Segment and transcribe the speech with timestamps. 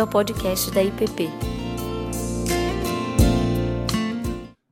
[0.00, 1.28] bem-vindo ao podcast da IPP.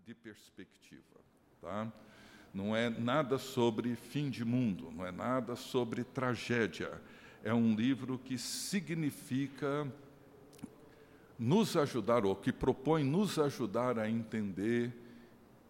[0.07, 1.21] De perspectiva,
[1.61, 1.93] tá?
[2.55, 6.91] Não é nada sobre fim de mundo, não é nada sobre tragédia.
[7.45, 9.87] É um livro que significa
[11.39, 14.93] nos ajudar, ou que propõe nos ajudar a entender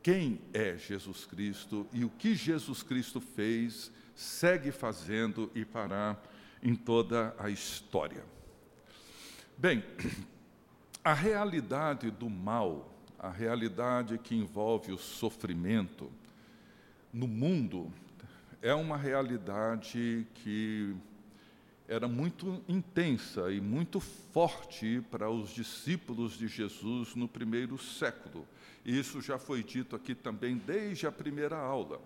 [0.02, 6.16] quem é Jesus Cristo e o que Jesus Cristo fez, segue fazendo e fará
[6.62, 8.37] em toda a história.
[9.60, 9.82] Bem,
[11.02, 16.12] a realidade do mal, a realidade que envolve o sofrimento
[17.12, 17.92] no mundo,
[18.62, 20.94] é uma realidade que
[21.88, 28.46] era muito intensa e muito forte para os discípulos de Jesus no primeiro século.
[28.84, 32.00] Isso já foi dito aqui também desde a primeira aula.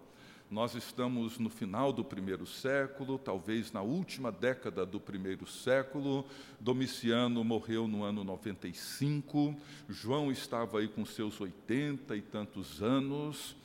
[0.52, 6.26] Nós estamos no final do primeiro século, talvez na última década do primeiro século.
[6.60, 9.56] Domiciano morreu no ano 95,
[9.88, 13.56] João estava aí com seus oitenta e tantos anos.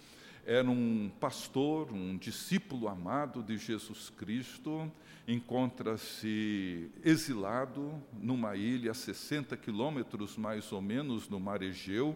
[0.45, 4.89] Era um pastor, um discípulo amado de Jesus Cristo,
[5.28, 12.16] encontra-se exilado numa ilha a 60 quilômetros mais ou menos no mar Egeu,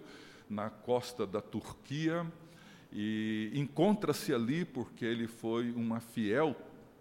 [0.50, 2.26] na costa da Turquia
[2.92, 6.56] e encontra-se ali porque ele foi uma fiel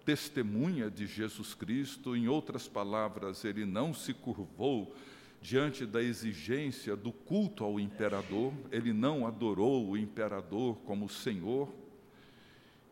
[0.05, 4.95] testemunha de Jesus Cristo, em outras palavras, ele não se curvou
[5.41, 11.69] diante da exigência do culto ao imperador, ele não adorou o imperador como Senhor,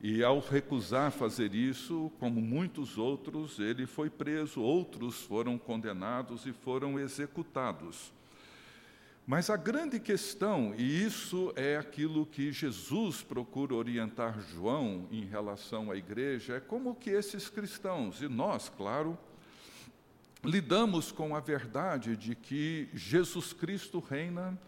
[0.00, 6.52] e ao recusar fazer isso, como muitos outros, ele foi preso, outros foram condenados e
[6.52, 8.12] foram executados.
[9.30, 15.90] Mas a grande questão, e isso é aquilo que Jesus procura orientar João em relação
[15.90, 19.18] à igreja, é como que esses cristãos, e nós, claro,
[20.42, 24.58] lidamos com a verdade de que Jesus Cristo reina,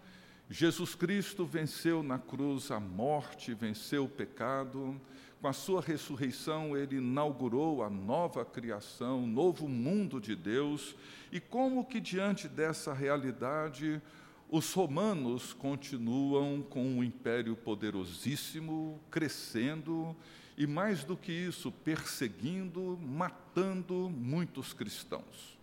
[0.50, 5.00] Jesus Cristo venceu na cruz a morte, venceu o pecado,
[5.41, 10.94] com a sua ressurreição, ele inaugurou a nova criação, novo mundo de Deus,
[11.32, 14.03] e como que diante dessa realidade,
[14.50, 20.15] os romanos continuam com um império poderosíssimo, crescendo
[20.56, 25.56] e, mais do que isso, perseguindo, matando muitos cristãos.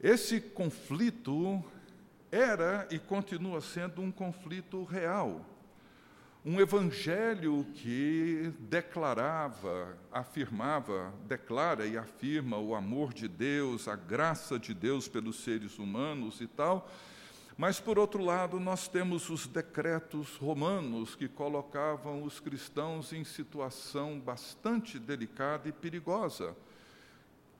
[0.00, 1.62] Esse conflito
[2.32, 5.44] era e continua sendo um conflito real
[6.48, 14.72] um evangelho que declarava, afirmava, declara e afirma o amor de Deus, a graça de
[14.72, 16.88] Deus pelos seres humanos e tal.
[17.58, 24.20] Mas, por outro lado, nós temos os decretos romanos que colocavam os cristãos em situação
[24.20, 26.54] bastante delicada e perigosa,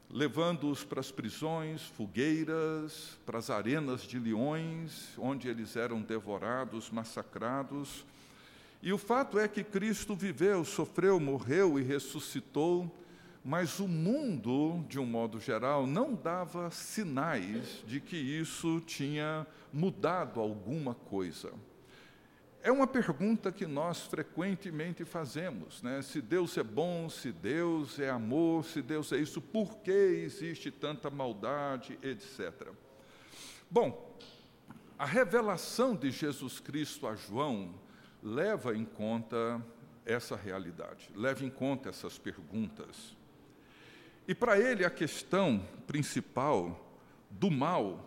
[0.09, 8.07] levando-os para as prisões, fogueiras, para as arenas de leões, onde eles eram devorados, massacrados
[8.87, 12.89] e o fato é que Cristo viveu, sofreu, morreu e ressuscitou,
[13.45, 20.39] mas o mundo, de um modo geral, não dava sinais de que isso tinha mudado
[20.39, 21.53] alguma coisa.
[22.63, 26.01] É uma pergunta que nós frequentemente fazemos, né?
[26.01, 30.71] Se Deus é bom, se Deus é amor, se Deus é isso, por que existe
[30.71, 32.69] tanta maldade, etc.
[33.69, 34.17] Bom,
[34.97, 37.85] a revelação de Jesus Cristo a João
[38.27, 39.65] leva em conta
[40.05, 43.17] essa realidade, leva em conta essas perguntas.
[44.27, 46.85] E para ele a questão principal
[47.31, 48.05] do mal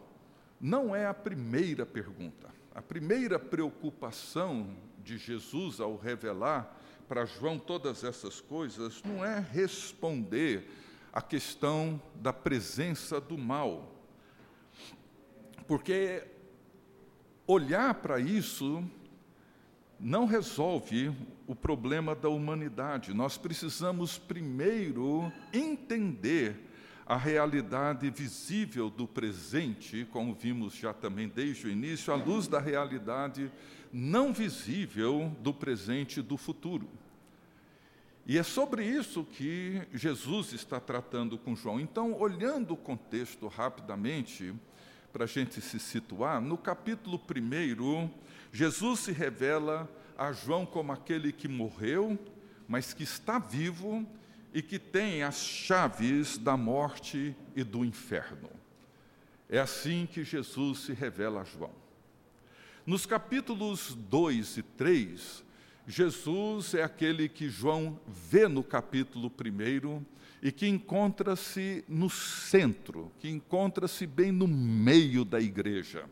[0.59, 2.50] não é a primeira pergunta.
[2.75, 10.69] A primeira preocupação de Jesus ao revelar para João todas essas coisas não é responder
[11.13, 13.96] à questão da presença do mal.
[15.66, 16.28] Porque
[17.47, 18.84] olhar para isso
[19.99, 21.11] não resolve
[21.45, 23.13] o problema da humanidade.
[23.13, 26.68] Nós precisamos primeiro entender
[27.06, 32.59] a realidade visível do presente, como vimos já também desde o início, à luz da
[32.59, 33.51] realidade
[33.91, 36.88] não visível do presente e do futuro.
[38.25, 41.79] E é sobre isso que Jesus está tratando com João.
[41.79, 44.53] Então, olhando o contexto rapidamente,
[45.12, 48.09] para a gente se situar, no capítulo 1,
[48.51, 52.18] Jesus se revela a João como aquele que morreu,
[52.68, 54.06] mas que está vivo
[54.54, 58.50] e que tem as chaves da morte e do inferno.
[59.48, 61.72] É assim que Jesus se revela a João.
[62.86, 65.44] Nos capítulos 2 e 3,
[65.88, 70.04] Jesus é aquele que João vê no capítulo 1
[70.42, 76.06] e que encontra-se no centro, que encontra-se bem no meio da igreja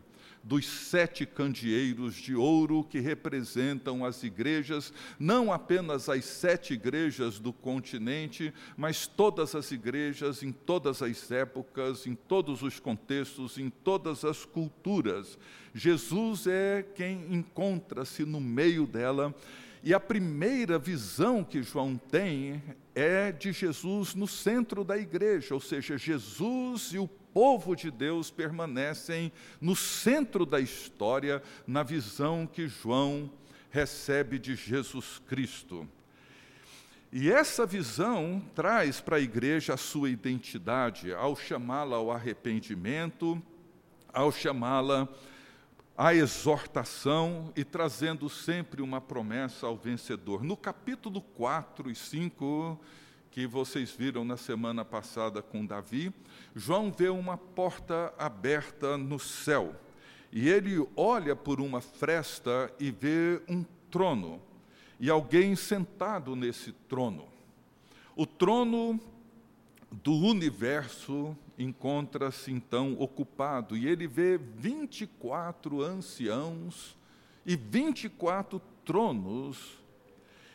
[0.47, 7.51] dos sete candeeiros de ouro que representam as igrejas, não apenas as sete igrejas do
[7.51, 14.23] continente, mas todas as igrejas em todas as épocas, em todos os contextos, em todas
[14.23, 15.38] as culturas.
[15.75, 19.35] Jesus é quem encontra-se no meio dela.
[19.83, 22.63] E a primeira visão que João tem
[22.95, 28.31] é de Jesus no centro da igreja, ou seja, Jesus e o povo de Deus
[28.31, 33.29] permanecem no centro da história, na visão que João
[33.69, 35.88] recebe de Jesus Cristo.
[37.12, 43.41] E essa visão traz para a igreja a sua identidade, ao chamá-la ao arrependimento,
[44.13, 45.07] ao chamá-la
[45.97, 50.44] à exortação e trazendo sempre uma promessa ao vencedor.
[50.44, 52.79] No capítulo 4 e 5
[53.38, 56.12] que vocês viram na semana passada com Davi,
[56.56, 59.75] João vê uma porta aberta no céu.
[60.31, 64.42] E ele olha por uma fresta e vê um trono
[65.00, 67.28] e alguém sentado nesse trono.
[68.16, 69.00] O trono
[69.92, 76.98] do universo encontra-se então ocupado e ele vê 24 anciãos
[77.45, 79.78] e 24 tronos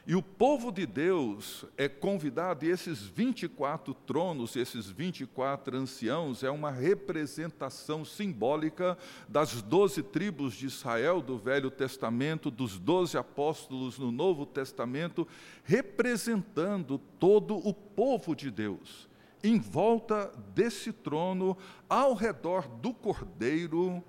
[0.05, 6.51] e o povo de Deus é convidado, e esses 24 tronos, esses 24 anciãos, é
[6.51, 14.11] uma representação simbólica das doze tribos de Israel do Velho Testamento, dos doze apóstolos no
[14.11, 15.27] Novo Testamento,
[15.63, 19.09] representando todo o povo de Deus,
[19.45, 21.57] em volta desse trono,
[21.89, 24.03] ao redor do Cordeiro,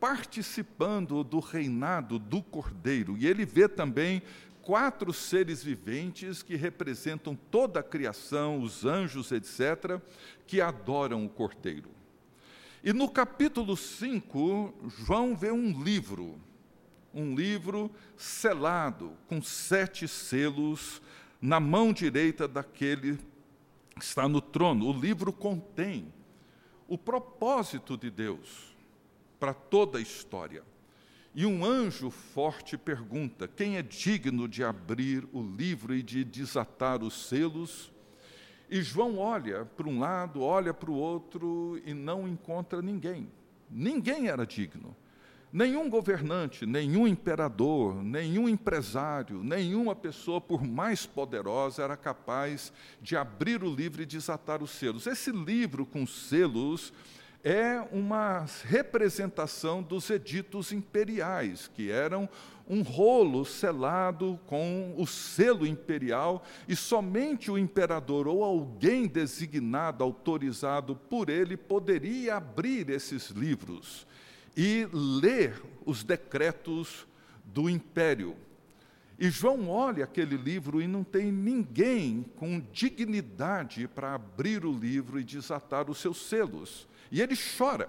[0.00, 3.16] participando do reinado do Cordeiro.
[3.16, 4.22] E ele vê também
[4.68, 9.98] quatro seres viventes que representam toda a criação, os anjos, etc.,
[10.46, 11.88] que adoram o Cordeiro.
[12.84, 16.38] E no capítulo 5, João vê um livro,
[17.14, 21.00] um livro selado, com sete selos,
[21.40, 23.16] na mão direita daquele
[23.98, 24.84] que está no trono.
[24.84, 26.12] O livro contém
[26.86, 28.76] o propósito de Deus
[29.40, 30.62] para toda a história.
[31.38, 37.00] E um anjo forte pergunta: quem é digno de abrir o livro e de desatar
[37.00, 37.92] os selos?
[38.68, 43.30] E João olha para um lado, olha para o outro e não encontra ninguém.
[43.70, 44.96] Ninguém era digno.
[45.52, 53.62] Nenhum governante, nenhum imperador, nenhum empresário, nenhuma pessoa, por mais poderosa, era capaz de abrir
[53.62, 55.06] o livro e desatar os selos.
[55.06, 56.92] Esse livro com selos
[57.44, 62.28] é uma representação dos editos imperiais, que eram
[62.68, 70.94] um rolo selado com o selo imperial, e somente o imperador ou alguém designado, autorizado
[70.94, 74.06] por ele, poderia abrir esses livros
[74.56, 77.06] e ler os decretos
[77.44, 78.36] do império.
[79.18, 85.18] E João olha aquele livro e não tem ninguém com dignidade para abrir o livro
[85.18, 86.87] e desatar os seus selos.
[87.10, 87.88] E ele chora.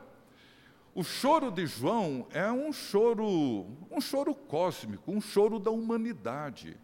[0.94, 6.75] O choro de João é um choro, um choro cósmico, um choro da humanidade,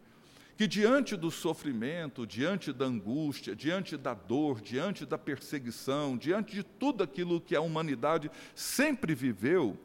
[0.55, 6.63] que diante do sofrimento, diante da angústia, diante da dor, diante da perseguição, diante de
[6.63, 9.77] tudo aquilo que a humanidade sempre viveu,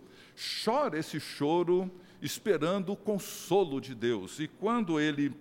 [0.64, 1.90] chora esse choro
[2.22, 4.38] esperando o consolo de Deus.
[4.38, 5.34] E quando ele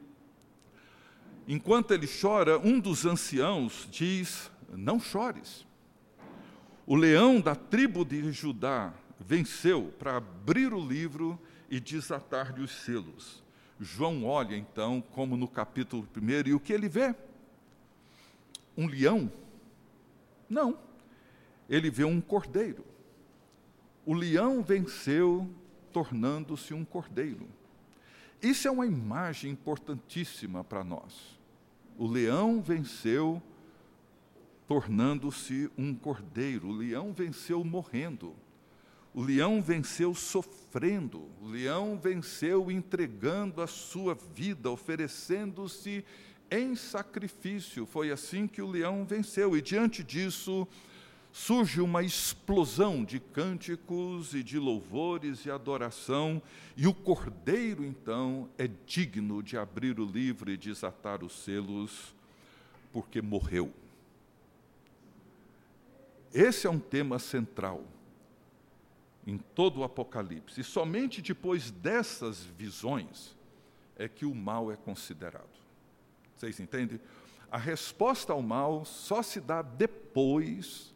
[1.48, 5.69] enquanto ele chora, um dos anciãos diz: "Não chores".
[6.90, 13.44] O leão da tribo de Judá venceu para abrir o livro e desatar-lhe os selos.
[13.80, 17.14] João olha então, como no capítulo 1, e o que ele vê?
[18.76, 19.32] Um leão?
[20.50, 20.80] Não.
[21.70, 22.84] Ele vê um cordeiro.
[24.04, 25.48] O leão venceu,
[25.94, 27.48] tornando-se um cordeiro.
[28.42, 31.38] Isso é uma imagem importantíssima para nós.
[32.00, 33.40] O leão venceu,
[34.70, 36.68] tornando-se um cordeiro.
[36.68, 38.36] O leão venceu morrendo.
[39.16, 41.28] O leão venceu sofrendo.
[41.42, 46.06] O leão venceu entregando a sua vida, oferecendo-se
[46.52, 47.88] em sacrifício.
[47.88, 49.58] Foi assim que o leão venceu.
[49.58, 50.68] E diante disso,
[51.32, 56.40] surge uma explosão de cânticos e de louvores e adoração,
[56.78, 62.14] e o cordeiro, então, é digno de abrir o livro e desatar os selos,
[62.94, 63.74] porque morreu.
[66.34, 67.84] Esse é um tema central
[69.26, 70.62] em todo o Apocalipse.
[70.62, 73.36] E somente depois dessas visões
[73.96, 75.50] é que o mal é considerado.
[76.36, 77.00] Vocês entendem?
[77.52, 80.94] A resposta ao mal só se dá depois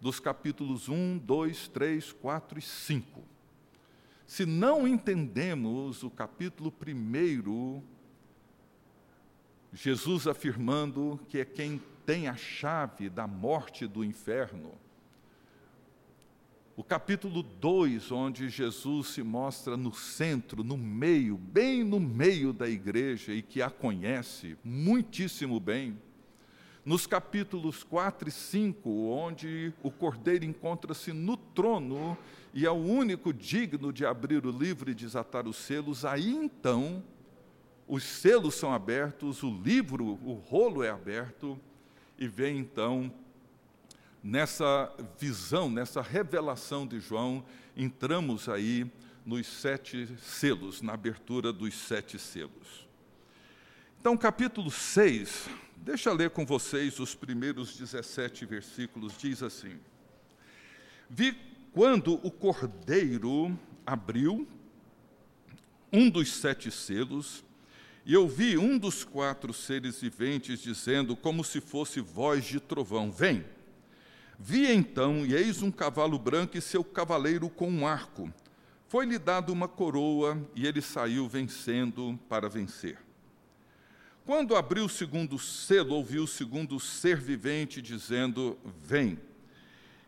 [0.00, 3.22] dos capítulos 1, 2, 3, 4 e 5.
[4.26, 7.82] Se não entendemos o capítulo 1,
[9.72, 14.72] Jesus afirmando que é quem tem a chave da morte do inferno,
[16.74, 22.66] o capítulo 2, onde Jesus se mostra no centro, no meio, bem no meio da
[22.66, 25.98] igreja e que a conhece muitíssimo bem.
[26.82, 32.16] Nos capítulos 4 e 5, onde o cordeiro encontra-se no trono
[32.54, 37.04] e é o único digno de abrir o livro e desatar os selos, aí então
[37.86, 41.60] os selos são abertos, o livro, o rolo é aberto,
[42.18, 43.12] e vem então
[44.22, 47.44] nessa visão, nessa revelação de João,
[47.76, 48.90] entramos aí
[49.24, 52.88] nos sete selos, na abertura dos sete selos.
[54.00, 59.78] Então, capítulo 6, deixa eu ler com vocês os primeiros 17 versículos, diz assim:
[61.08, 61.36] Vi
[61.72, 64.48] quando o cordeiro abriu
[65.92, 67.44] um dos sete selos,
[68.08, 73.12] e eu vi um dos quatro seres viventes dizendo, como se fosse voz de trovão:
[73.12, 73.44] Vem.
[74.38, 78.32] Vi então, e eis um cavalo branco e seu cavaleiro com um arco.
[78.88, 82.96] Foi-lhe dado uma coroa, e ele saiu vencendo para vencer.
[84.24, 89.18] Quando abriu o segundo selo, ouviu o segundo ser vivente dizendo: Vem.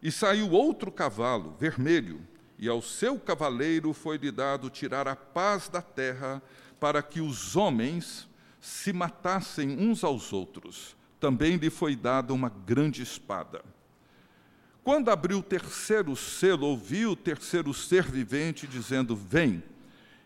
[0.03, 2.27] E saiu outro cavalo, vermelho,
[2.59, 6.43] e ao seu cavaleiro foi-lhe dado tirar a paz da terra,
[6.81, 8.27] para que os homens
[8.61, 10.97] se matassem uns aos outros.
[11.21, 13.63] Também lhe foi dada uma grande espada.
[14.83, 19.63] Quando abriu o terceiro selo, ouvi o terceiro ser vivente dizendo: Vem.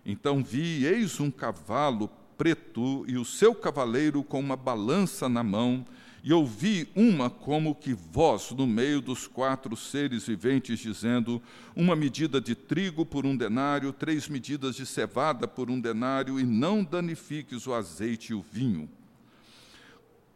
[0.07, 2.09] Então vi, eis um cavalo
[2.39, 5.85] preto e o seu cavaleiro com uma balança na mão,
[6.27, 11.41] e ouvi uma como que voz no meio dos quatro seres viventes, dizendo:
[11.77, 16.43] Uma medida de trigo por um denário, três medidas de cevada por um denário, e
[16.43, 18.89] não danifiques o azeite e o vinho.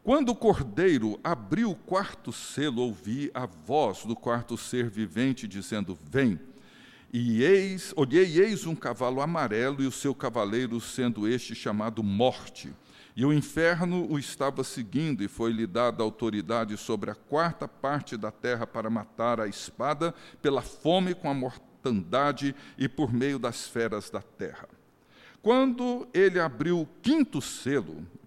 [0.04, 5.98] Quando o cordeiro abriu o quarto selo, ouvi a voz do quarto ser vivente dizendo:
[6.10, 6.38] Vem.
[7.10, 12.70] E eis, olhei eis um cavalo amarelo e o seu cavaleiro sendo este chamado Morte.
[13.16, 18.30] E o inferno o estava seguindo, e foi-lhe dada autoridade sobre a quarta parte da
[18.30, 24.10] terra para matar a espada, pela fome com a mortandade e por meio das feras
[24.10, 24.68] da terra.
[25.40, 28.06] Quando ele abriu o quinto selo,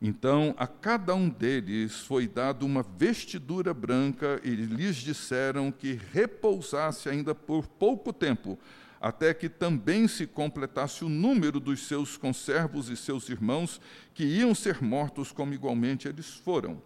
[0.00, 7.08] Então a cada um deles foi dado uma vestidura branca e lhes disseram que repousasse
[7.08, 8.58] ainda por pouco tempo,
[9.00, 13.80] até que também se completasse o número dos seus conservos e seus irmãos,
[14.12, 16.82] que iam ser mortos como igualmente eles foram.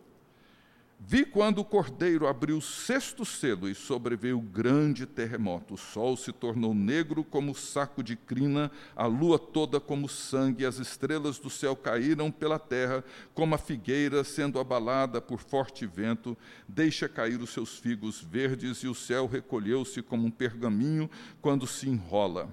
[1.03, 5.73] Vi quando o cordeiro abriu o sexto selo e sobreveio grande terremoto.
[5.73, 10.79] O sol se tornou negro como saco de crina, a lua toda como sangue, as
[10.79, 13.03] estrelas do céu caíram pela terra,
[13.33, 16.37] como a figueira sendo abalada por forte vento,
[16.69, 21.89] deixa cair os seus figos verdes, e o céu recolheu-se como um pergaminho quando se
[21.89, 22.47] enrola.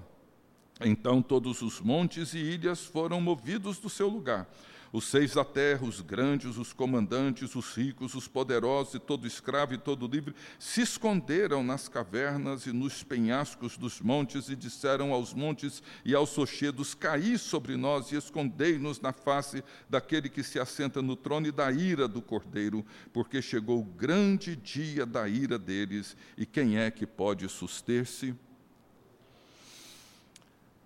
[0.80, 4.48] Então todos os montes e ilhas foram movidos do seu lugar
[4.92, 9.74] os seis da terra, os grandes, os comandantes, os ricos, os poderosos e todo escravo
[9.74, 15.34] e todo livre, se esconderam nas cavernas e nos penhascos dos montes e disseram aos
[15.34, 21.02] montes e aos rochedos: Caí sobre nós e escondei-nos na face daquele que se assenta
[21.02, 26.16] no trono e da ira do cordeiro, porque chegou o grande dia da ira deles,
[26.36, 28.34] e quem é que pode suster-se?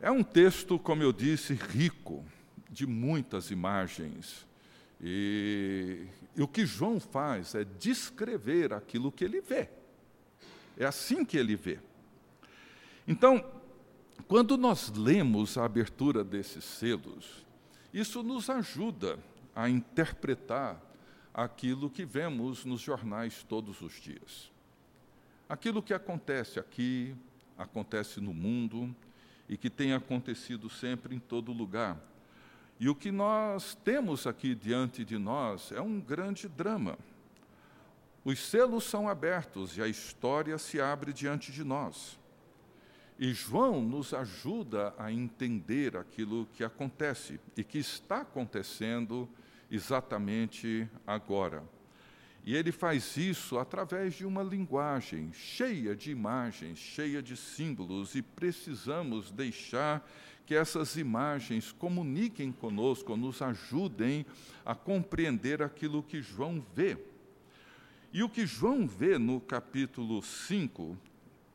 [0.00, 2.24] É um texto, como eu disse, rico
[2.72, 4.46] de muitas imagens.
[5.00, 9.68] E, e, o que João faz é descrever aquilo que ele vê.
[10.76, 11.78] É assim que ele vê.
[13.06, 13.44] Então,
[14.26, 17.44] quando nós lemos a abertura desses selos,
[17.92, 19.18] isso nos ajuda
[19.54, 20.80] a interpretar
[21.34, 24.50] aquilo que vemos nos jornais todos os dias.
[25.46, 27.14] Aquilo que acontece aqui,
[27.58, 28.94] acontece no mundo
[29.46, 32.11] e que tem acontecido sempre em todo lugar
[32.82, 36.98] e o que nós temos aqui diante de nós é um grande drama.
[38.24, 42.18] Os selos são abertos e a história se abre diante de nós.
[43.16, 49.28] E João nos ajuda a entender aquilo que acontece e que está acontecendo
[49.70, 51.62] exatamente agora.
[52.44, 58.22] E ele faz isso através de uma linguagem cheia de imagens, cheia de símbolos, e
[58.22, 60.04] precisamos deixar
[60.46, 64.26] que essas imagens comuniquem conosco, nos ajudem
[64.64, 66.96] a compreender aquilo que João vê.
[68.12, 70.98] E o que João vê no capítulo 5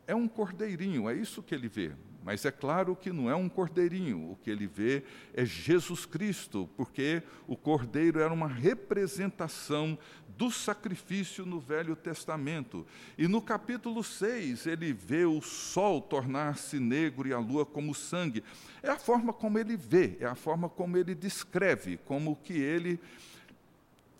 [0.08, 1.94] é um cordeirinho, é isso que ele vê.
[2.27, 5.01] Mas é claro que não é um cordeirinho, o que ele vê
[5.34, 9.98] é Jesus Cristo, porque o cordeiro era uma representação
[10.38, 12.86] do sacrifício no Velho Testamento.
[13.17, 18.43] E no capítulo 6, ele vê o sol tornar-se negro e a lua como sangue.
[18.84, 23.00] É a forma como ele vê, é a forma como ele descreve, como que ele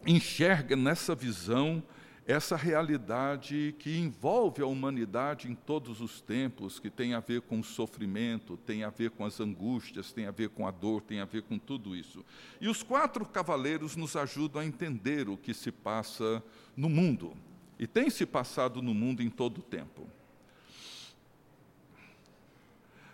[0.06, 1.84] enxerga nessa visão
[2.28, 7.62] essa realidade que envolve a humanidade em todos os tempos, que tem a ver com
[7.62, 11.22] o sofrimento, tem a ver com as angústias, tem a ver com a dor, tem
[11.22, 12.26] a ver com tudo isso.
[12.60, 16.44] E os quatro cavaleiros nos ajudam a entender o que se passa
[16.76, 17.34] no mundo,
[17.80, 20.06] e tem se passado no mundo em todo o tempo.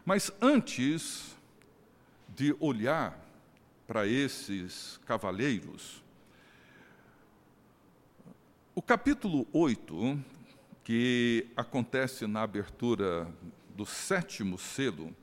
[0.04, 1.38] Mas antes
[2.28, 3.16] de olhar
[3.86, 6.03] para esses cavaleiros,
[8.76, 10.20] o capítulo 8,
[10.84, 13.32] que acontece na abertura
[13.76, 15.16] do sétimo selo,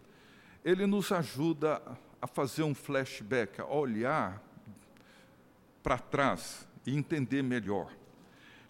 [0.65, 1.83] ele nos ajuda
[2.23, 4.41] a fazer um flashback, a olhar
[5.83, 7.93] para trás e entender melhor.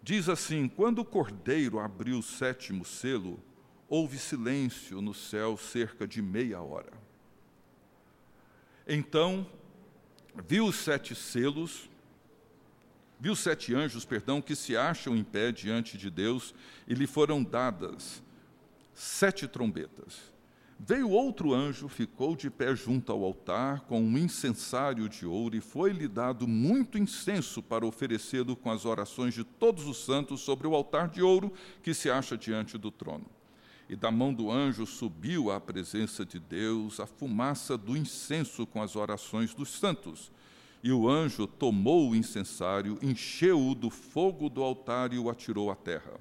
[0.02, 3.38] Diz assim: quando o cordeiro abriu o sétimo selo,
[3.86, 6.92] houve silêncio no céu cerca de meia hora.
[8.88, 9.46] Então,
[10.46, 11.89] viu os sete selos
[13.20, 16.54] Viu sete anjos, perdão, que se acham em pé diante de Deus
[16.88, 18.22] e lhe foram dadas
[18.94, 20.30] sete trombetas.
[20.78, 25.60] Veio outro anjo, ficou de pé junto ao altar com um incensário de ouro e
[25.60, 30.74] foi-lhe dado muito incenso para oferecê-lo com as orações de todos os santos sobre o
[30.74, 33.26] altar de ouro que se acha diante do trono.
[33.90, 38.82] E da mão do anjo subiu à presença de Deus a fumaça do incenso com
[38.82, 40.32] as orações dos santos.
[40.82, 45.76] E o anjo tomou o incensário, encheu-o do fogo do altar e o atirou à
[45.76, 46.18] terra.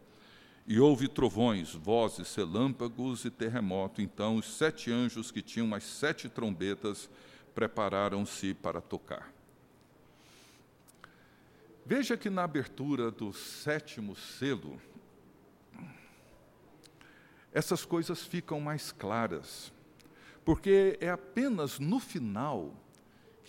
[0.68, 4.02] E houve trovões, vozes, relâmpagos e terremoto.
[4.02, 7.10] Então os sete anjos que tinham as sete trombetas
[7.56, 9.34] prepararam-se para tocar.
[11.86, 14.80] Veja que na abertura do sétimo selo,
[17.52, 19.74] essas coisas ficam mais claras,
[20.46, 22.76] porque é apenas no final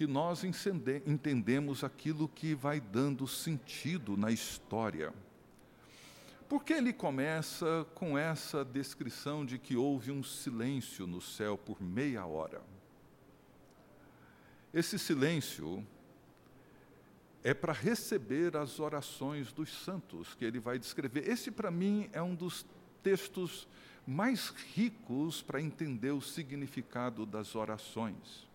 [0.00, 5.12] que nós entendemos aquilo que vai dando sentido na história.
[6.48, 12.24] Porque ele começa com essa descrição de que houve um silêncio no céu por meia
[12.24, 12.62] hora.
[14.72, 15.86] Esse silêncio
[17.44, 21.28] é para receber as orações dos santos que ele vai descrever.
[21.28, 22.64] Esse, para mim, é um dos
[23.02, 23.68] textos
[24.06, 28.48] mais ricos para entender o significado das orações.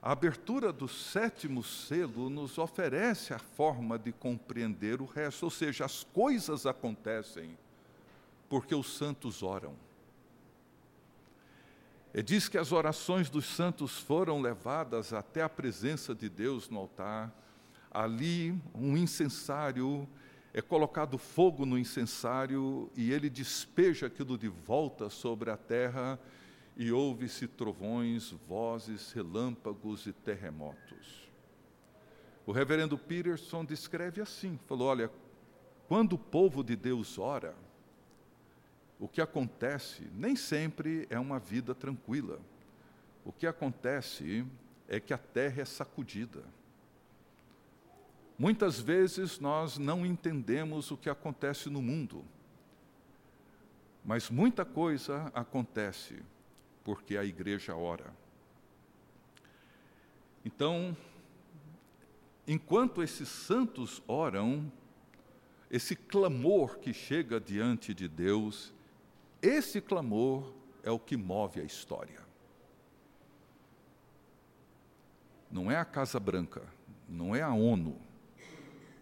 [0.00, 5.84] A abertura do sétimo selo nos oferece a forma de compreender o resto, ou seja,
[5.84, 7.58] as coisas acontecem
[8.48, 9.74] porque os santos oram.
[12.14, 16.78] E diz que as orações dos santos foram levadas até a presença de Deus no
[16.78, 17.32] altar.
[17.90, 20.08] Ali, um incensário,
[20.54, 26.18] é colocado fogo no incensário e ele despeja aquilo de volta sobre a terra
[26.78, 31.28] e ouve-se trovões, vozes, relâmpagos e terremotos.
[32.46, 35.10] O reverendo Peterson descreve assim: falou, olha,
[35.88, 37.56] quando o povo de Deus ora,
[39.00, 42.40] o que acontece nem sempre é uma vida tranquila.
[43.24, 44.46] O que acontece
[44.88, 46.44] é que a terra é sacudida.
[48.38, 52.24] Muitas vezes nós não entendemos o que acontece no mundo,
[54.04, 56.22] mas muita coisa acontece
[56.88, 58.10] porque a igreja ora.
[60.42, 60.96] Então,
[62.46, 64.72] enquanto esses santos oram,
[65.70, 68.72] esse clamor que chega diante de Deus,
[69.42, 70.50] esse clamor
[70.82, 72.22] é o que move a história.
[75.50, 76.62] Não é a Casa Branca,
[77.06, 78.00] não é a ONU,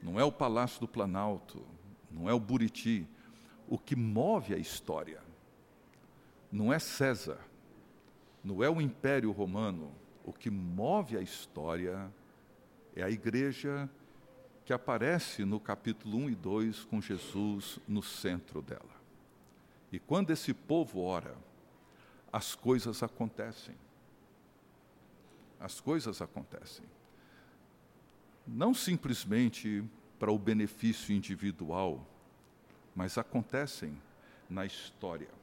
[0.03, 1.65] não é o Palácio do Planalto,
[2.11, 3.07] não é o Buriti.
[3.69, 5.23] O que move a história
[6.51, 7.39] não é César,
[8.47, 9.93] não é o Império Romano.
[10.25, 12.09] O que move a história
[12.95, 13.91] é a igreja
[14.65, 18.95] que aparece no capítulo 1 e 2 com Jesus no centro dela.
[19.91, 21.37] E quando esse povo ora,
[22.33, 23.75] as coisas acontecem.
[25.59, 26.87] As coisas acontecem.
[28.47, 29.83] Não simplesmente
[30.21, 32.07] para o benefício individual,
[32.95, 34.01] mas acontecem
[34.49, 35.36] na história.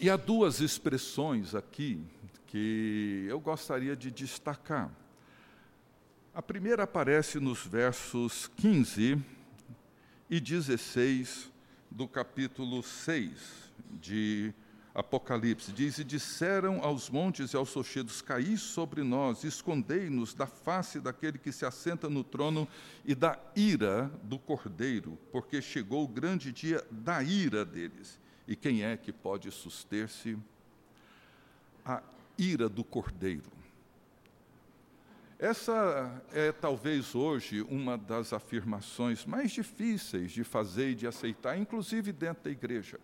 [0.00, 2.00] E há duas expressões aqui
[2.46, 4.92] que eu gostaria de destacar.
[6.32, 9.20] A primeira aparece nos versos 15
[10.30, 11.50] e 16
[11.90, 13.32] do capítulo 6
[14.00, 14.54] de
[14.94, 15.72] Apocalipse.
[15.72, 21.38] Diz: E disseram aos montes e aos rochedos: Caí sobre nós, escondei-nos da face daquele
[21.38, 22.68] que se assenta no trono
[23.04, 28.16] e da ira do cordeiro, porque chegou o grande dia da ira deles.
[28.48, 30.38] E quem é que pode suster-se?
[31.84, 32.02] A
[32.38, 33.52] ira do cordeiro.
[35.38, 42.10] Essa é talvez hoje uma das afirmações mais difíceis de fazer e de aceitar, inclusive
[42.10, 42.98] dentro da igreja.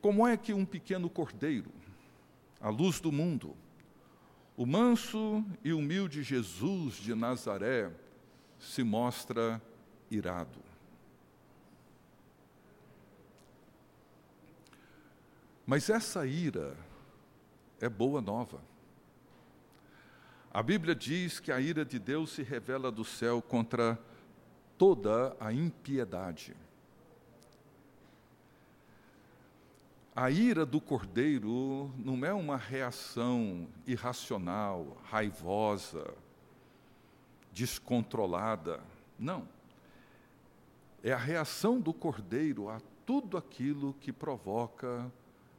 [0.00, 1.70] Como é que um pequeno cordeiro,
[2.60, 3.54] a luz do mundo,
[4.56, 7.92] o manso e humilde Jesus de Nazaré,
[8.58, 9.60] se mostra
[10.10, 10.65] irado?
[15.66, 16.76] Mas essa ira
[17.80, 18.60] é boa nova.
[20.52, 23.98] A Bíblia diz que a ira de Deus se revela do céu contra
[24.78, 26.54] toda a impiedade.
[30.14, 36.14] A ira do cordeiro não é uma reação irracional, raivosa,
[37.52, 38.80] descontrolada.
[39.18, 39.48] Não.
[41.02, 45.12] É a reação do cordeiro a tudo aquilo que provoca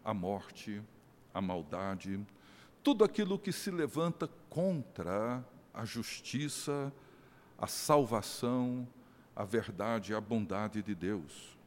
[0.08, 0.82] a morte,
[1.34, 2.18] a maldade,
[2.82, 6.94] tudo aquilo que se levanta contra a justiça,
[7.58, 8.88] a salvação,
[9.36, 11.58] a verdade a bondade de Deus.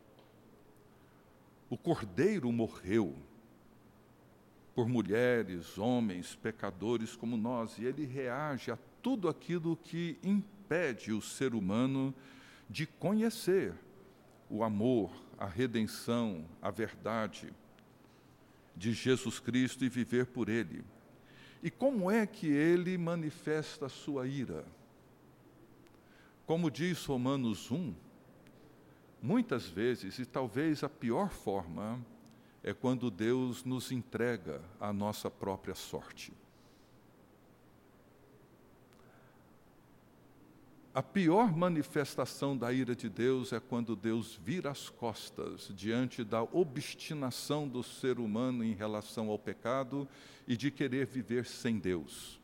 [1.69, 3.15] O cordeiro morreu
[4.75, 11.21] por mulheres, homens, pecadores como nós, e ele reage a tudo aquilo que impede o
[11.21, 12.15] ser humano
[12.71, 13.75] de conhecer
[14.49, 17.53] o amor, a redenção, a verdade,
[18.77, 20.85] de Jesus Cristo e viver por Ele.
[21.63, 24.65] E como é que ele manifesta a sua ira?
[26.47, 27.95] Como diz Romanos 1,
[29.23, 32.05] muitas vezes, e talvez a pior forma,
[32.63, 36.33] é quando Deus nos entrega a nossa própria sorte.
[40.93, 46.43] A pior manifestação da ira de Deus é quando Deus vira as costas diante da
[46.43, 50.09] obstinação do ser humano em relação ao pecado
[50.49, 52.41] e de querer viver sem Deus.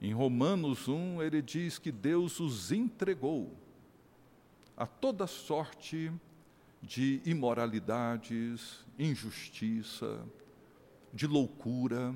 [0.00, 3.56] Em Romanos 1, ele diz que Deus os entregou
[4.76, 6.12] a toda sorte
[6.80, 10.24] de imoralidades, injustiça,
[11.12, 12.14] de loucura.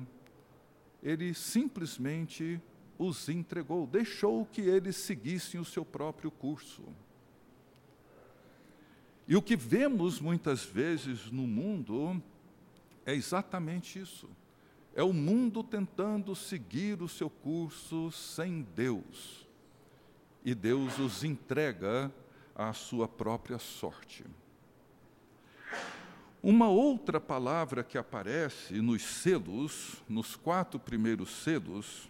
[1.03, 2.61] Ele simplesmente
[2.97, 6.83] os entregou, deixou que eles seguissem o seu próprio curso.
[9.27, 12.21] E o que vemos muitas vezes no mundo
[13.05, 14.29] é exatamente isso.
[14.95, 19.45] É o mundo tentando seguir o seu curso sem Deus.
[20.43, 22.11] E Deus os entrega
[22.55, 24.25] à sua própria sorte.
[26.41, 32.09] Uma outra palavra que aparece nos selos, nos quatro primeiros selos,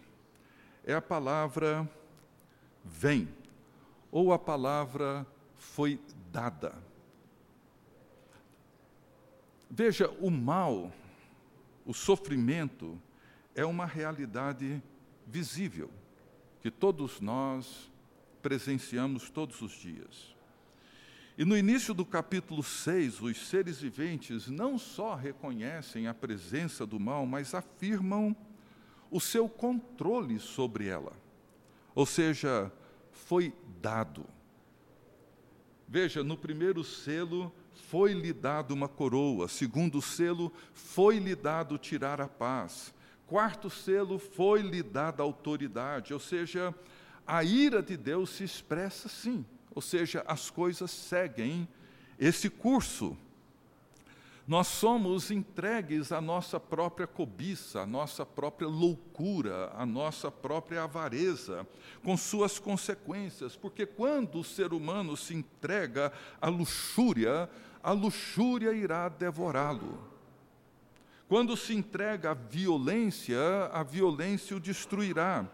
[0.88, 1.86] é a palavra
[2.82, 3.28] vem,
[4.10, 6.00] ou a palavra foi
[6.32, 6.74] dada.
[9.70, 10.90] Veja, o mal,
[11.84, 12.98] o sofrimento,
[13.54, 14.82] é uma realidade
[15.26, 15.90] visível,
[16.62, 17.92] que todos nós
[18.40, 20.34] presenciamos todos os dias.
[21.36, 26.98] E no início do capítulo 6, os seres viventes não só reconhecem a presença do
[26.98, 28.34] mal, mas afirmam
[29.10, 31.12] o seu controle sobre ela.
[31.94, 32.72] Ou seja,
[33.10, 34.24] foi dado.
[35.86, 37.52] Veja, no primeiro selo
[37.88, 42.92] foi-lhe dado uma coroa, segundo selo foi-lhe dado tirar a paz,
[43.26, 46.74] quarto selo foi-lhe dada autoridade, ou seja,
[47.26, 49.44] a ira de Deus se expressa assim,
[49.74, 51.66] ou seja, as coisas seguem
[52.18, 53.16] esse curso
[54.48, 61.68] nós somos entregues à nossa própria cobiça, à nossa própria loucura, à nossa própria avareza,
[62.02, 67.46] com suas consequências, porque quando o ser humano se entrega à luxúria,
[67.82, 70.02] a luxúria irá devorá-lo.
[71.28, 73.38] Quando se entrega à violência,
[73.70, 75.46] a violência o destruirá.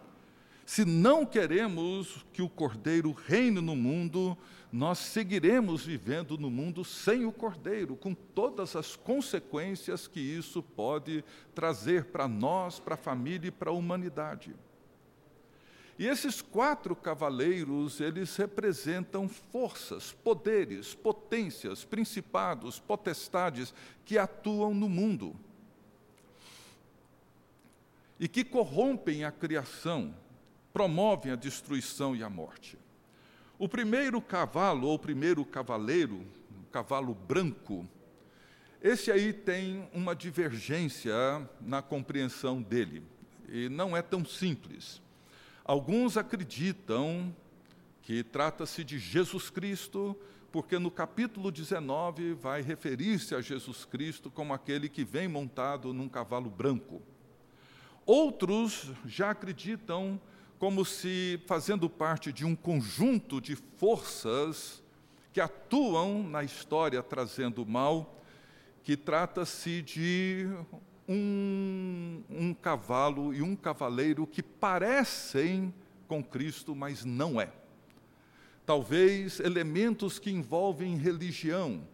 [0.64, 4.38] Se não queremos que o Cordeiro reine no mundo,
[4.74, 11.24] nós seguiremos vivendo no mundo sem o Cordeiro, com todas as consequências que isso pode
[11.54, 14.52] trazer para nós, para a família e para a humanidade.
[15.96, 23.72] E esses quatro cavaleiros, eles representam forças, poderes, potências, principados, potestades
[24.04, 25.36] que atuam no mundo
[28.18, 30.12] e que corrompem a criação,
[30.72, 32.76] promovem a destruição e a morte.
[33.56, 37.88] O primeiro cavalo, ou primeiro cavaleiro, o cavalo branco,
[38.82, 41.14] esse aí tem uma divergência
[41.60, 43.02] na compreensão dele,
[43.48, 45.00] e não é tão simples.
[45.64, 47.34] Alguns acreditam
[48.02, 50.16] que trata-se de Jesus Cristo,
[50.50, 56.08] porque no capítulo 19 vai referir-se a Jesus Cristo como aquele que vem montado num
[56.08, 57.00] cavalo branco.
[58.04, 60.20] Outros já acreditam
[60.64, 64.82] como se fazendo parte de um conjunto de forças
[65.30, 68.18] que atuam na história trazendo mal,
[68.82, 70.48] que trata-se de
[71.06, 75.70] um, um cavalo e um cavaleiro que parecem
[76.08, 77.52] com Cristo, mas não é.
[78.64, 81.86] Talvez elementos que envolvem religião,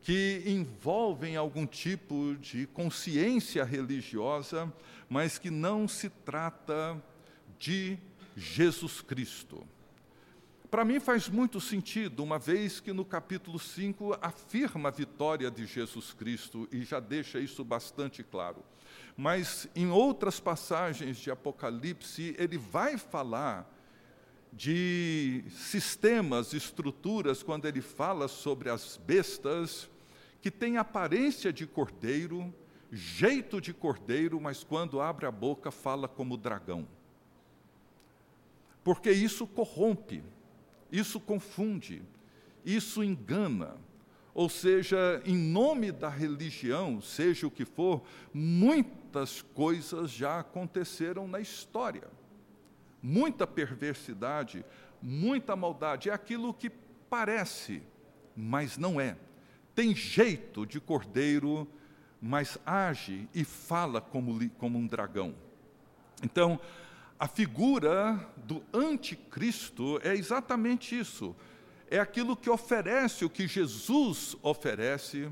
[0.00, 4.72] que envolvem algum tipo de consciência religiosa,
[5.10, 6.98] mas que não se trata
[7.58, 7.98] de
[8.36, 9.66] Jesus Cristo.
[10.70, 15.64] Para mim faz muito sentido, uma vez que no capítulo 5 afirma a vitória de
[15.64, 18.62] Jesus Cristo e já deixa isso bastante claro.
[19.16, 23.66] Mas em outras passagens de Apocalipse, ele vai falar
[24.52, 29.88] de sistemas, estruturas, quando ele fala sobre as bestas,
[30.40, 32.54] que têm aparência de cordeiro,
[32.92, 36.86] jeito de cordeiro, mas quando abre a boca fala como dragão.
[38.88, 40.24] Porque isso corrompe,
[40.90, 42.00] isso confunde,
[42.64, 43.76] isso engana.
[44.32, 51.38] Ou seja, em nome da religião, seja o que for, muitas coisas já aconteceram na
[51.38, 52.08] história.
[53.02, 54.64] Muita perversidade,
[55.02, 56.08] muita maldade.
[56.08, 56.70] É aquilo que
[57.10, 57.82] parece,
[58.34, 59.18] mas não é.
[59.74, 61.68] Tem jeito de cordeiro,
[62.22, 65.34] mas age e fala como, como um dragão.
[66.22, 66.58] Então,
[67.18, 71.34] a figura do anticristo é exatamente isso.
[71.90, 75.28] É aquilo que oferece o que Jesus oferece,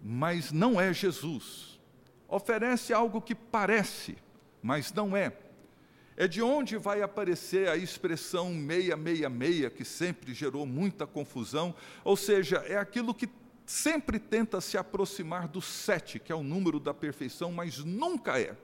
[0.00, 1.80] mas não é Jesus.
[2.28, 4.16] Oferece algo que parece,
[4.62, 5.36] mas não é.
[6.16, 11.74] É de onde vai aparecer a expressão meia, meia, meia, que sempre gerou muita confusão,
[12.04, 13.28] ou seja, é aquilo que
[13.66, 18.54] sempre tenta se aproximar do sete, que é o número da perfeição, mas nunca é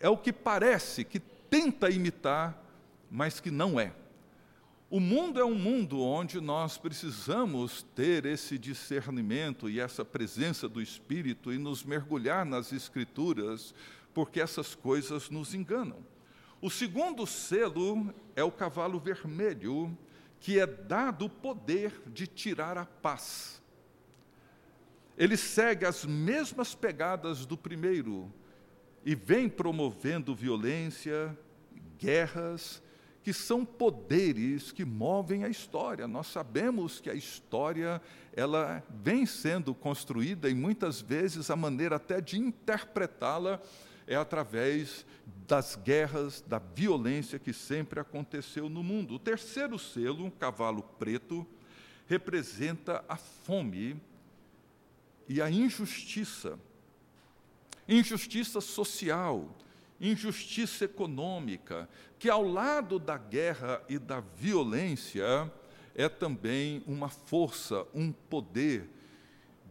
[0.00, 2.60] é o que parece, que tenta imitar,
[3.10, 3.92] mas que não é.
[4.88, 10.82] O mundo é um mundo onde nós precisamos ter esse discernimento e essa presença do
[10.82, 13.72] Espírito e nos mergulhar nas Escrituras,
[14.12, 15.98] porque essas coisas nos enganam.
[16.60, 19.96] O segundo selo é o cavalo vermelho,
[20.40, 23.62] que é dado o poder de tirar a paz.
[25.16, 28.32] Ele segue as mesmas pegadas do primeiro,
[29.04, 31.36] e vem promovendo violência,
[31.98, 32.82] guerras,
[33.22, 36.08] que são poderes que movem a história.
[36.08, 38.00] Nós sabemos que a história
[38.32, 43.60] ela vem sendo construída e muitas vezes a maneira até de interpretá-la
[44.06, 45.04] é através
[45.46, 49.14] das guerras, da violência que sempre aconteceu no mundo.
[49.14, 51.46] O terceiro selo, um cavalo preto,
[52.06, 54.00] representa a fome
[55.28, 56.58] e a injustiça
[57.90, 59.48] injustiça social,
[60.00, 65.52] injustiça econômica, que ao lado da guerra e da violência
[65.94, 68.88] é também uma força, um poder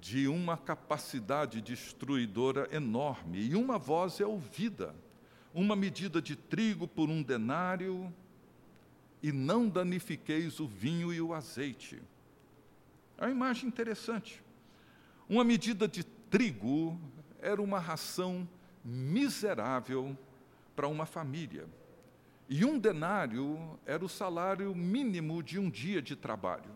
[0.02, 3.40] de uma capacidade destruidora enorme.
[3.40, 4.94] E uma voz é ouvida,
[5.54, 8.14] uma medida de trigo por um denário,
[9.22, 12.02] e não danifiqueis o vinho e o azeite.
[13.18, 14.42] É uma imagem interessante.
[15.28, 16.98] Uma medida de trigo
[17.42, 18.48] era uma ração
[18.84, 20.18] miserável
[20.76, 21.68] para uma família.
[22.48, 26.72] E um denário era o salário mínimo de um dia de trabalho.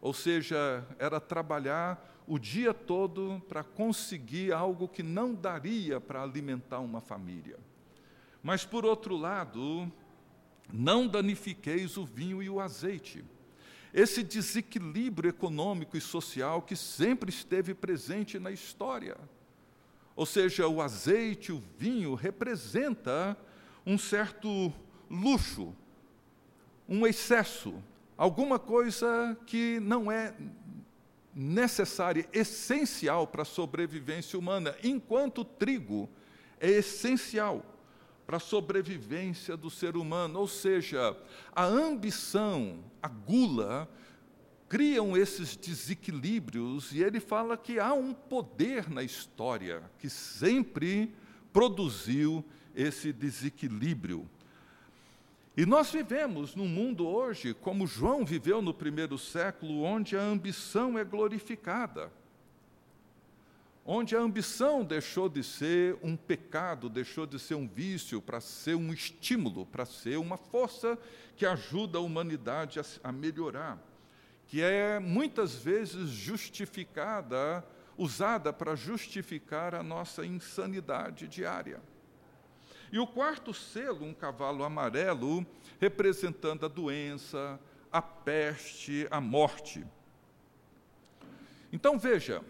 [0.00, 6.80] Ou seja, era trabalhar o dia todo para conseguir algo que não daria para alimentar
[6.80, 7.58] uma família.
[8.42, 9.90] Mas, por outro lado,
[10.72, 13.24] não danifiqueis o vinho e o azeite.
[13.94, 19.16] Esse desequilíbrio econômico e social que sempre esteve presente na história.
[20.16, 23.36] Ou seja, o azeite, o vinho, representa
[23.84, 24.72] um certo
[25.08, 25.72] luxo,
[26.88, 27.74] um excesso,
[28.16, 30.34] alguma coisa que não é
[31.34, 36.08] necessária, essencial para a sobrevivência humana, enquanto o trigo
[36.58, 37.62] é essencial
[38.26, 40.40] para a sobrevivência do ser humano.
[40.40, 41.14] Ou seja,
[41.54, 43.88] a ambição, a gula,
[44.68, 51.14] criam esses desequilíbrios e ele fala que há um poder na história que sempre
[51.52, 54.28] produziu esse desequilíbrio.
[55.56, 60.98] E nós vivemos num mundo hoje, como João viveu no primeiro século, onde a ambição
[60.98, 62.12] é glorificada.
[63.88, 68.74] Onde a ambição deixou de ser um pecado, deixou de ser um vício, para ser
[68.74, 70.98] um estímulo, para ser uma força
[71.36, 73.78] que ajuda a humanidade a, a melhorar.
[74.46, 77.64] Que é muitas vezes justificada,
[77.98, 81.80] usada para justificar a nossa insanidade diária.
[82.92, 85.44] E o quarto selo, um cavalo amarelo,
[85.80, 87.58] representando a doença,
[87.90, 89.84] a peste, a morte.
[91.72, 92.42] Então veja,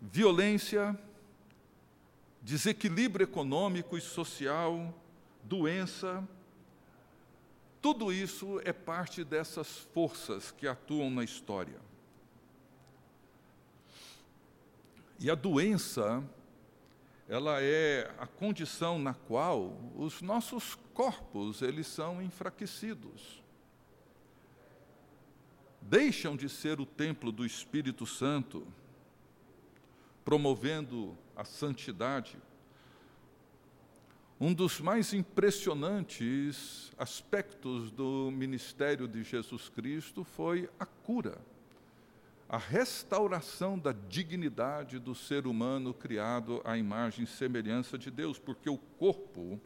[0.00, 0.98] violência,
[2.40, 4.92] desequilíbrio econômico e social,
[5.44, 6.26] doença,
[7.82, 11.80] tudo isso é parte dessas forças que atuam na história.
[15.18, 16.24] E a doença
[17.28, 23.42] ela é a condição na qual os nossos corpos eles são enfraquecidos.
[25.80, 28.66] Deixam de ser o templo do Espírito Santo,
[30.24, 32.36] promovendo a santidade.
[34.42, 41.38] Um dos mais impressionantes aspectos do ministério de Jesus Cristo foi a cura
[42.48, 48.68] a restauração da dignidade do ser humano criado à imagem e semelhança de Deus, porque
[48.68, 49.60] o corpo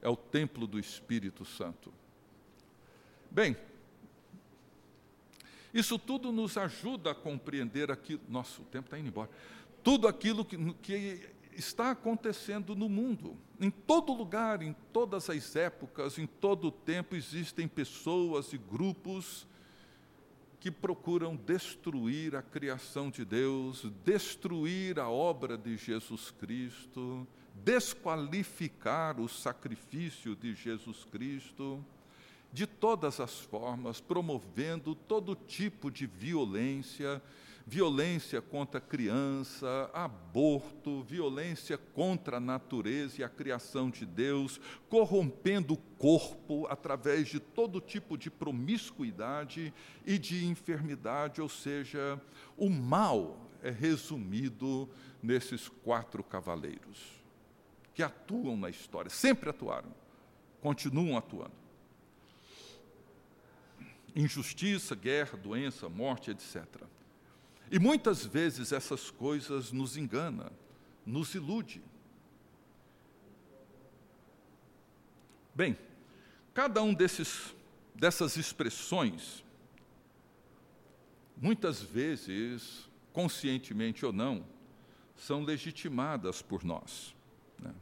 [0.00, 1.92] é o templo do Espírito Santo.
[3.30, 3.54] Bem,
[5.74, 8.22] isso tudo nos ajuda a compreender aquilo.
[8.30, 9.30] Nosso tempo está indo embora.
[9.84, 13.36] Tudo aquilo que, que está acontecendo no mundo.
[13.60, 19.46] Em todo lugar, em todas as épocas, em todo o tempo, existem pessoas e grupos
[20.60, 29.28] que procuram destruir a criação de Deus, destruir a obra de Jesus Cristo, desqualificar o
[29.28, 31.82] sacrifício de Jesus Cristo,
[32.52, 37.22] de todas as formas, promovendo todo tipo de violência,
[37.66, 45.74] violência contra a criança, aborto, violência contra a natureza e a criação de Deus, corrompendo
[45.74, 49.72] o corpo através de todo tipo de promiscuidade
[50.04, 52.20] e de enfermidade, ou seja,
[52.56, 54.88] o mal é resumido
[55.22, 57.20] nesses quatro cavaleiros
[57.94, 59.94] que atuam na história, sempre atuaram,
[60.62, 61.52] continuam atuando.
[64.16, 66.66] Injustiça, guerra, doença, morte, etc.
[67.70, 70.50] E muitas vezes essas coisas nos enganam,
[71.06, 71.82] nos ilude.
[75.54, 75.78] Bem,
[76.52, 77.54] cada um desses
[77.94, 79.44] dessas expressões
[81.40, 84.44] muitas vezes, conscientemente ou não,
[85.16, 87.14] são legitimadas por nós.
[87.58, 87.74] Né?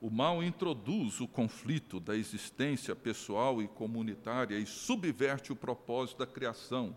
[0.00, 6.26] O mal introduz o conflito da existência pessoal e comunitária e subverte o propósito da
[6.26, 6.96] criação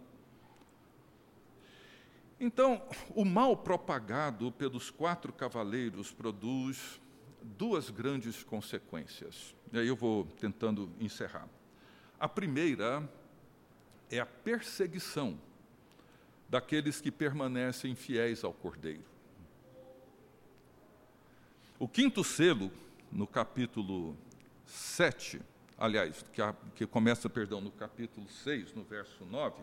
[2.40, 2.82] então,
[3.16, 7.00] o mal propagado pelos quatro cavaleiros produz
[7.42, 9.56] duas grandes consequências.
[9.72, 11.48] E aí eu vou tentando encerrar.
[12.20, 13.08] A primeira
[14.10, 15.40] é a perseguição
[16.50, 19.04] daqueles que permanecem fiéis ao Cordeiro.
[21.78, 22.72] O quinto selo,
[23.12, 24.16] no capítulo
[24.66, 25.42] 7,
[25.78, 29.62] aliás, que, a, que começa, perdão, no capítulo 6, no verso 9,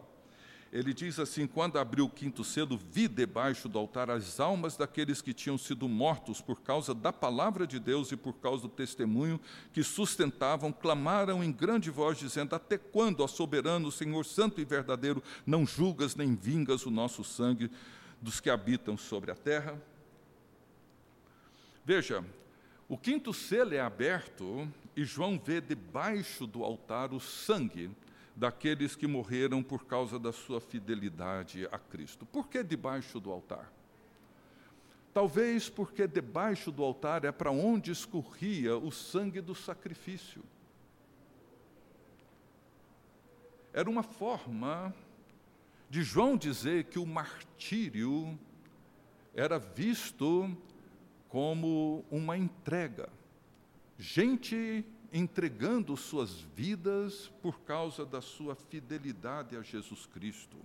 [0.72, 5.20] ele diz assim: Quando abriu o quinto selo, vi debaixo do altar as almas daqueles
[5.20, 9.38] que tinham sido mortos por causa da palavra de Deus e por causa do testemunho
[9.70, 15.22] que sustentavam, clamaram em grande voz, dizendo: Até quando, ó soberano, Senhor santo e verdadeiro,
[15.44, 17.70] não julgas nem vingas o nosso sangue
[18.18, 19.78] dos que habitam sobre a terra?
[21.84, 22.24] Veja,
[22.88, 24.66] o quinto selo é aberto
[24.96, 27.90] e João vê debaixo do altar o sangue
[28.34, 32.24] daqueles que morreram por causa da sua fidelidade a Cristo.
[32.26, 33.70] Por que debaixo do altar?
[35.12, 40.42] Talvez porque debaixo do altar é para onde escorria o sangue do sacrifício.
[43.72, 44.94] Era uma forma
[45.90, 48.38] de João dizer que o martírio
[49.34, 50.54] era visto
[51.28, 53.08] como uma entrega.
[53.98, 60.56] gente entregando suas vidas por causa da sua fidelidade a Jesus Cristo.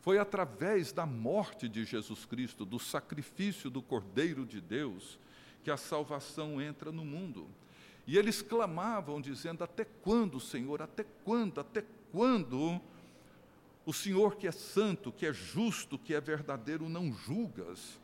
[0.00, 5.18] Foi através da morte de Jesus Cristo, do sacrifício do Cordeiro de Deus,
[5.64, 7.46] que a salvação entra no mundo.
[8.06, 10.80] E eles clamavam, dizendo: Até quando, Senhor?
[10.80, 11.60] Até quando?
[11.60, 12.80] Até quando?
[13.84, 17.98] O Senhor que é santo, que é justo, que é verdadeiro, não julgas?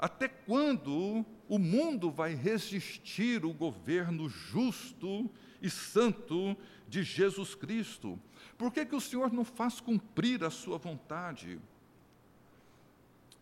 [0.00, 5.30] Até quando o mundo vai resistir o governo justo
[5.60, 6.56] e santo
[6.88, 8.18] de Jesus Cristo?
[8.56, 11.60] Por que, que o Senhor não faz cumprir a sua vontade?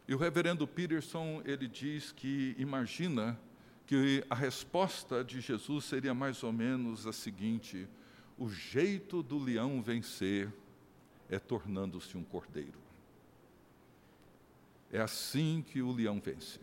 [0.08, 3.38] E o reverendo Peterson, ele diz que imagina
[3.86, 7.86] que a resposta de Jesus seria mais ou menos a seguinte:
[8.36, 10.52] o jeito do leão vencer
[11.30, 12.87] é tornando-se um cordeiro.
[14.92, 16.60] É assim que o leão vence.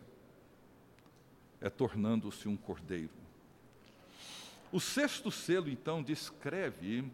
[1.60, 3.10] É tornando-se um cordeiro.
[4.72, 7.04] O sexto selo, então, descreve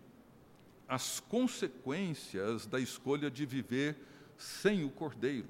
[0.88, 3.96] as consequências da escolha de viver
[4.36, 5.48] sem o cordeiro.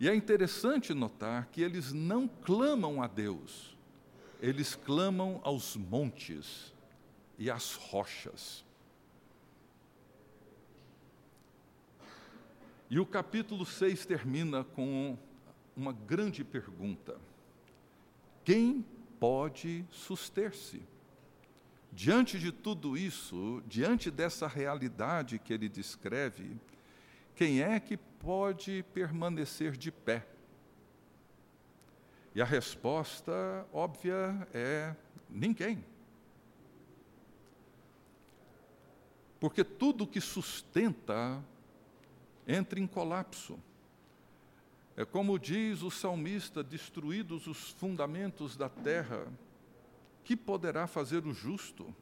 [0.00, 3.76] E é interessante notar que eles não clamam a Deus,
[4.40, 6.72] eles clamam aos montes
[7.38, 8.64] e às rochas.
[12.92, 15.16] E o capítulo 6 termina com
[15.74, 17.18] uma grande pergunta:
[18.44, 18.84] Quem
[19.18, 20.82] pode suster-se?
[21.90, 26.60] Diante de tudo isso, diante dessa realidade que ele descreve,
[27.34, 30.26] quem é que pode permanecer de pé?
[32.34, 34.94] E a resposta óbvia é
[35.30, 35.82] ninguém.
[39.40, 41.42] Porque tudo que sustenta
[42.46, 43.58] entra em colapso.
[44.96, 49.26] É como diz o salmista: destruídos os fundamentos da terra,
[50.24, 51.94] que poderá fazer o justo?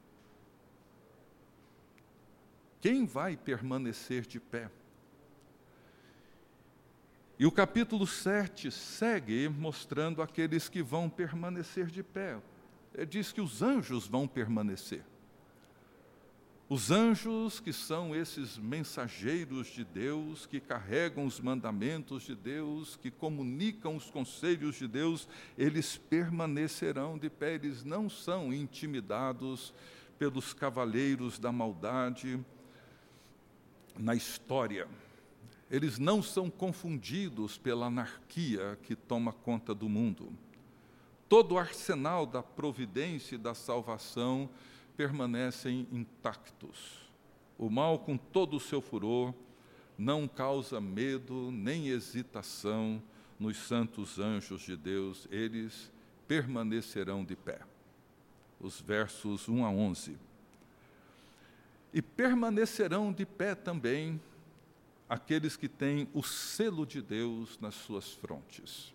[2.79, 4.69] Quem vai permanecer de pé?
[7.37, 12.39] E o capítulo 7 segue mostrando aqueles que vão permanecer de pé.
[12.93, 15.03] Ele diz que os anjos vão permanecer.
[16.73, 23.11] Os anjos, que são esses mensageiros de Deus, que carregam os mandamentos de Deus, que
[23.11, 29.73] comunicam os conselhos de Deus, eles permanecerão de pé, eles não são intimidados
[30.17, 32.39] pelos cavaleiros da maldade
[33.99, 34.87] na história.
[35.69, 40.31] Eles não são confundidos pela anarquia que toma conta do mundo.
[41.27, 44.49] Todo o arsenal da providência e da salvação
[44.95, 46.99] permanecem intactos.
[47.57, 49.33] O mal, com todo o seu furor,
[49.97, 53.01] não causa medo nem hesitação
[53.39, 55.91] nos santos anjos de Deus, eles
[56.27, 57.59] permanecerão de pé.
[58.59, 60.17] Os versos 1 a 11.
[61.93, 64.21] E permanecerão de pé também
[65.09, 68.93] aqueles que têm o selo de Deus nas suas frontes.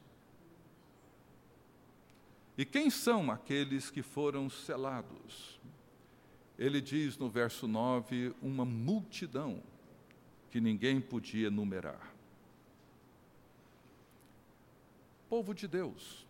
[2.57, 5.61] E quem são aqueles que foram selados?
[6.59, 9.63] Ele diz no verso 9: uma multidão
[10.51, 12.15] que ninguém podia numerar.
[15.29, 16.27] Povo de Deus,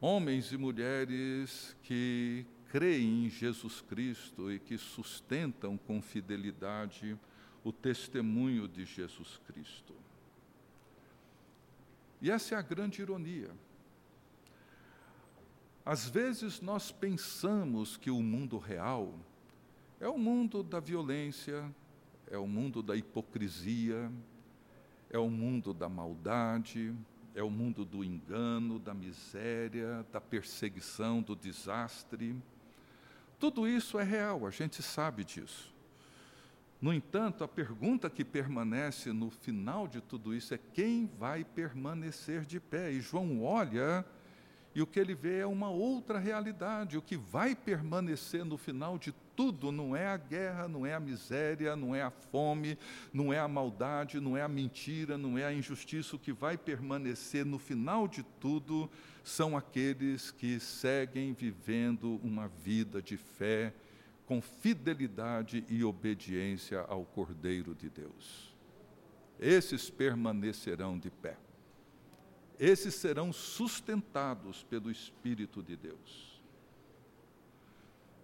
[0.00, 7.18] homens e mulheres que creem em Jesus Cristo e que sustentam com fidelidade
[7.62, 9.94] o testemunho de Jesus Cristo.
[12.20, 13.50] E essa é a grande ironia.
[15.88, 19.14] Às vezes nós pensamos que o mundo real
[19.98, 21.64] é o mundo da violência,
[22.30, 24.12] é o mundo da hipocrisia,
[25.08, 26.94] é o mundo da maldade,
[27.34, 32.36] é o mundo do engano, da miséria, da perseguição, do desastre.
[33.40, 35.74] Tudo isso é real, a gente sabe disso.
[36.82, 42.44] No entanto, a pergunta que permanece no final de tudo isso é quem vai permanecer
[42.44, 42.92] de pé?
[42.92, 44.04] E João olha
[44.78, 46.96] e o que ele vê é uma outra realidade.
[46.96, 51.00] O que vai permanecer no final de tudo não é a guerra, não é a
[51.00, 52.78] miséria, não é a fome,
[53.12, 56.14] não é a maldade, não é a mentira, não é a injustiça.
[56.14, 58.88] O que vai permanecer no final de tudo
[59.24, 63.74] são aqueles que seguem vivendo uma vida de fé
[64.26, 68.54] com fidelidade e obediência ao Cordeiro de Deus.
[69.40, 71.36] Esses permanecerão de pé.
[72.58, 76.42] Esses serão sustentados pelo Espírito de Deus.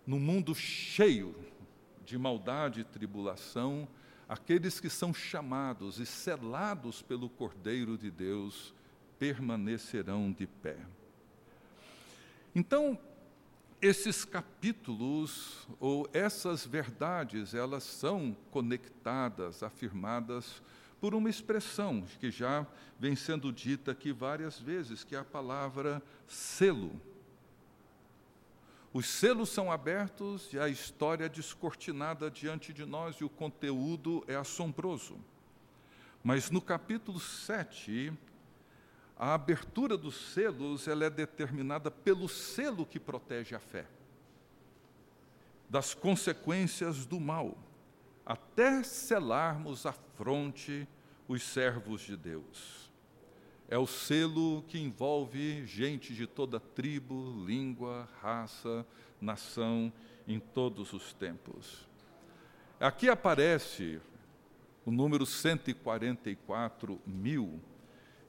[0.07, 1.35] No mundo cheio
[2.05, 3.89] de maldade e tribulação,
[4.29, 8.75] aqueles que são chamados e selados pelo Cordeiro de Deus
[9.19, 10.79] permanecerão de pé.
[12.55, 12.99] Então,
[13.81, 20.63] esses capítulos ou essas verdades, elas são conectadas, afirmadas
[21.05, 22.67] por uma expressão que já
[22.99, 26.99] vem sendo dita aqui várias vezes, que é a palavra selo.
[28.91, 34.25] Os selos são abertos e a história é descortinada diante de nós e o conteúdo
[34.27, 35.19] é assombroso.
[36.23, 38.11] Mas no capítulo 7,
[39.15, 43.85] a abertura dos selos ela é determinada pelo selo que protege a fé
[45.69, 47.59] das consequências do mal,
[48.25, 50.87] até selarmos a fronte
[51.29, 52.91] os servos de Deus.
[53.69, 58.87] É o selo que envolve gente de toda tribo, língua, raça,
[59.21, 59.93] nação,
[60.27, 61.87] em todos os tempos.
[62.79, 64.01] Aqui aparece
[64.85, 67.61] o número 144 mil,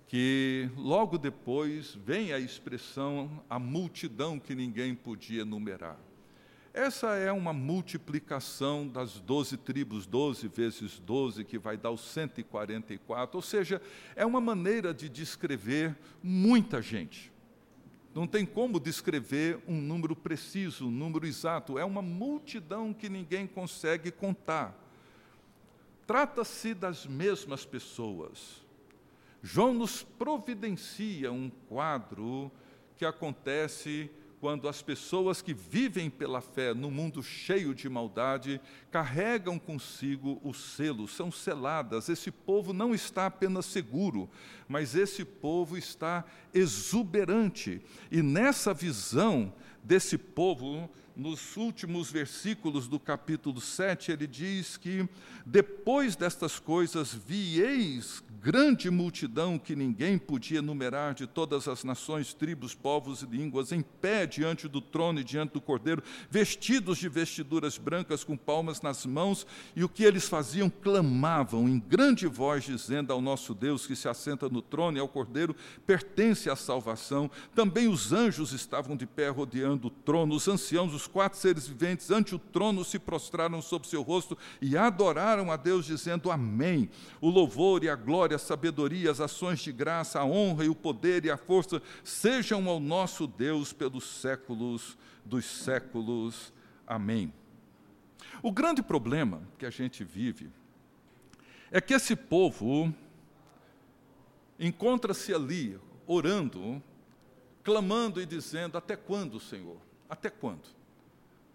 [0.08, 5.98] que logo depois vem a expressão a multidão que ninguém podia enumerar.
[6.78, 13.38] Essa é uma multiplicação das 12 tribos, 12 vezes 12, que vai dar os 144,
[13.38, 13.82] ou seja,
[14.14, 17.32] é uma maneira de descrever muita gente.
[18.14, 23.48] Não tem como descrever um número preciso, um número exato, é uma multidão que ninguém
[23.48, 24.78] consegue contar.
[26.06, 28.62] Trata-se das mesmas pessoas.
[29.42, 32.52] João nos providencia um quadro
[32.98, 38.62] que acontece quando as pessoas que vivem pela fé no mundo cheio de maldade
[38.92, 42.10] carregam consigo o selo, são seladas.
[42.10, 44.30] Esse povo não está apenas seguro,
[44.68, 46.24] mas esse povo está
[46.54, 47.82] exuberante.
[48.12, 55.08] E nessa visão desse povo, nos últimos versículos do capítulo 7, ele diz que
[55.46, 62.76] depois destas coisas vieis grande multidão que ninguém podia numerar de todas as nações, tribos,
[62.76, 67.80] povos e línguas, em pé diante do trono e diante do cordeiro, vestidos de vestiduras
[67.80, 73.12] brancas com palmas nas mãos, e o que eles faziam clamavam em grande voz dizendo
[73.12, 75.56] ao nosso Deus que se assenta no trono e ao cordeiro
[75.88, 77.32] pertence a salvação.
[77.56, 82.12] Também os anjos estavam de pé rodeando o trono, os anciãos, os quatro seres viventes
[82.12, 86.90] ante o trono se prostraram sobre seu rosto e adoraram a Deus dizendo amém.
[87.20, 90.76] O louvor e a glória a sabedoria, as ações de graça, a honra e o
[90.76, 96.54] poder e a força sejam ao nosso Deus pelos séculos dos séculos.
[96.88, 97.34] Amém.
[98.42, 100.50] O grande problema que a gente vive
[101.72, 102.94] é que esse povo
[104.60, 106.82] encontra-se ali orando,
[107.64, 109.78] clamando e dizendo: Até quando, Senhor?
[110.10, 110.64] Até quando?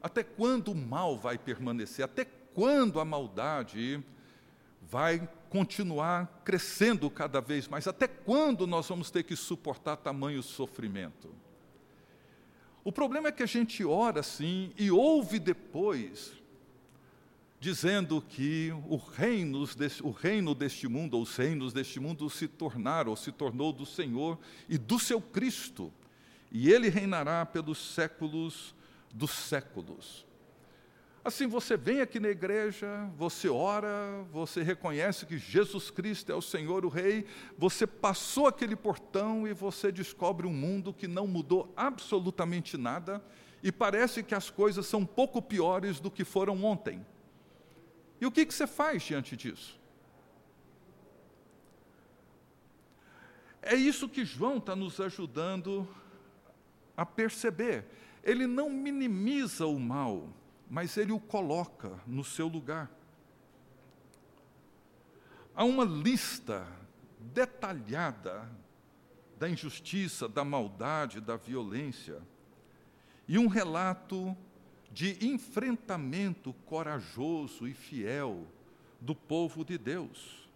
[0.02, 2.04] Até quando o mal vai permanecer?
[2.04, 4.02] Até quando a maldade
[4.82, 7.86] vai continuar crescendo cada vez mais.
[7.86, 11.34] Até quando nós vamos ter que suportar tamanho sofrimento?
[12.82, 16.32] O problema é que a gente ora assim e ouve depois,
[17.60, 22.48] dizendo que o, reinos desse, o reino deste mundo, ou os reinos deste mundo se
[22.48, 25.92] tornaram, ou se tornou do Senhor e do seu Cristo,
[26.50, 28.74] e ele reinará pelos séculos
[29.12, 30.26] dos séculos.
[31.22, 36.40] Assim, você vem aqui na igreja, você ora, você reconhece que Jesus Cristo é o
[36.40, 37.26] Senhor, o Rei,
[37.58, 43.22] você passou aquele portão e você descobre um mundo que não mudou absolutamente nada
[43.62, 47.04] e parece que as coisas são pouco piores do que foram ontem.
[48.18, 49.78] E o que, que você faz diante disso?
[53.60, 55.86] É isso que João está nos ajudando
[56.96, 57.84] a perceber.
[58.22, 60.28] Ele não minimiza o mal
[60.70, 62.88] mas ele o coloca no seu lugar.
[65.52, 66.64] Há uma lista
[67.18, 68.48] detalhada
[69.36, 72.22] da injustiça, da maldade, da violência,
[73.26, 74.36] e um relato
[74.92, 78.46] de enfrentamento corajoso e fiel
[79.00, 80.48] do povo de Deus.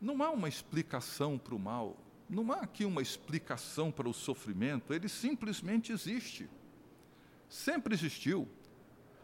[0.00, 1.96] Não há uma explicação para o mal,
[2.28, 6.48] não há aqui uma explicação para o sofrimento, ele simplesmente existe
[7.54, 8.48] sempre existiu.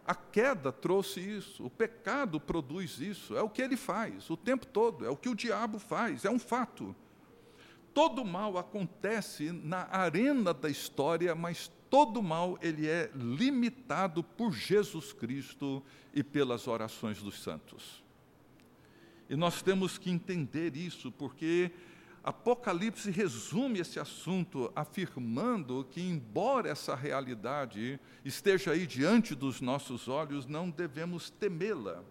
[0.07, 4.67] A queda trouxe isso, o pecado produz isso, é o que ele faz o tempo
[4.67, 6.95] todo, é o que o diabo faz, é um fato.
[7.93, 15.13] Todo mal acontece na arena da história, mas todo mal ele é limitado por Jesus
[15.13, 15.83] Cristo
[16.15, 18.03] e pelas orações dos santos.
[19.29, 21.71] E nós temos que entender isso, porque
[22.23, 30.47] Apocalipse resume esse assunto afirmando que, embora essa realidade esteja aí diante dos nossos olhos,
[30.47, 32.05] não devemos temê-la.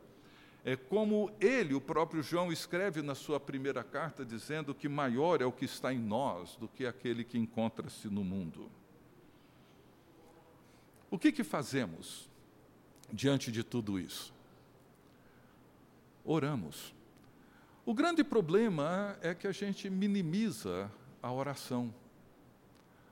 [0.65, 5.45] É como ele, o próprio João, escreve na sua primeira carta, dizendo que maior é
[5.45, 8.69] o que está em nós do que aquele que encontra-se no mundo.
[11.09, 12.29] O que, que fazemos
[13.11, 14.33] diante de tudo isso?
[16.25, 16.98] Oramos.
[17.89, 20.91] O grande problema é que a gente minimiza
[21.23, 21.91] a oração.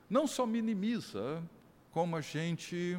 [0.08, 1.42] Não só minimiza,
[1.90, 2.96] como a gente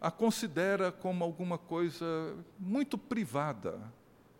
[0.00, 2.06] a considera como alguma coisa
[2.58, 3.78] muito privada,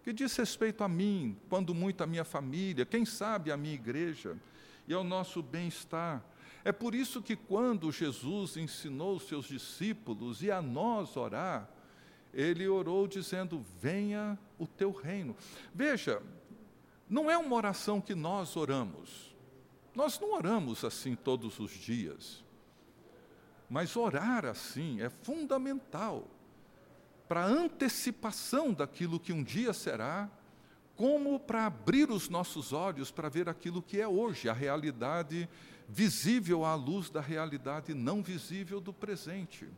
[0.03, 4.39] que diz respeito a mim, quando muito a minha família, quem sabe a minha igreja
[4.89, 6.25] e ao nosso bem-estar.
[6.65, 11.69] É por isso que quando Jesus ensinou os seus discípulos e a nós orar,
[12.33, 15.35] ele orou dizendo: Venha o teu reino.
[15.75, 16.23] Veja,
[17.09, 19.35] não é uma oração que nós oramos.
[19.95, 22.45] Nós não oramos assim todos os dias.
[23.69, 26.29] Mas orar assim é fundamental
[27.27, 30.29] para a antecipação daquilo que um dia será,
[30.97, 35.49] como para abrir os nossos olhos para ver aquilo que é hoje, a realidade
[35.89, 39.69] visível à luz da realidade não visível do presente.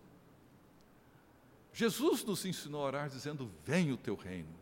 [1.72, 4.61] Jesus nos ensinou a orar dizendo: Venha o teu reino.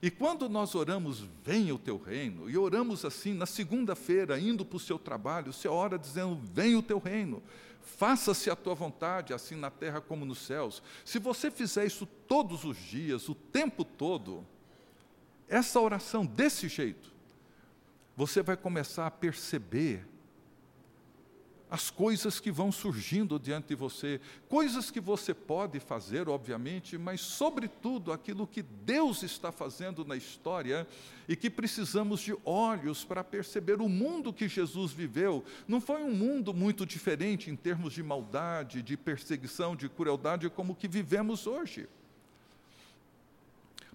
[0.00, 4.76] E quando nós oramos, venha o teu reino, e oramos assim na segunda-feira, indo para
[4.76, 7.42] o seu trabalho, você ora dizendo: Venha o teu reino,
[7.80, 10.82] faça-se a tua vontade, assim na terra como nos céus.
[11.04, 14.46] Se você fizer isso todos os dias, o tempo todo,
[15.48, 17.12] essa oração desse jeito,
[18.16, 20.06] você vai começar a perceber
[21.70, 27.20] as coisas que vão surgindo diante de você, coisas que você pode fazer, obviamente, mas,
[27.20, 30.86] sobretudo, aquilo que Deus está fazendo na história
[31.28, 33.80] e que precisamos de olhos para perceber.
[33.80, 38.82] O mundo que Jesus viveu não foi um mundo muito diferente em termos de maldade,
[38.82, 41.86] de perseguição, de crueldade, como o que vivemos hoje.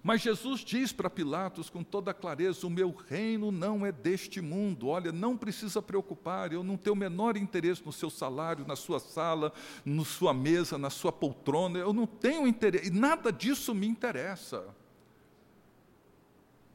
[0.04, 4.88] Mas Jesus diz para Pilatos com toda clareza: O meu reino não é deste mundo.
[4.88, 9.00] Olha, não precisa preocupar, eu não tenho o menor interesse no seu salário, na sua
[9.00, 9.50] sala,
[9.82, 11.78] na sua mesa, na sua poltrona.
[11.78, 14.62] Eu não tenho interesse, nada disso me interessa.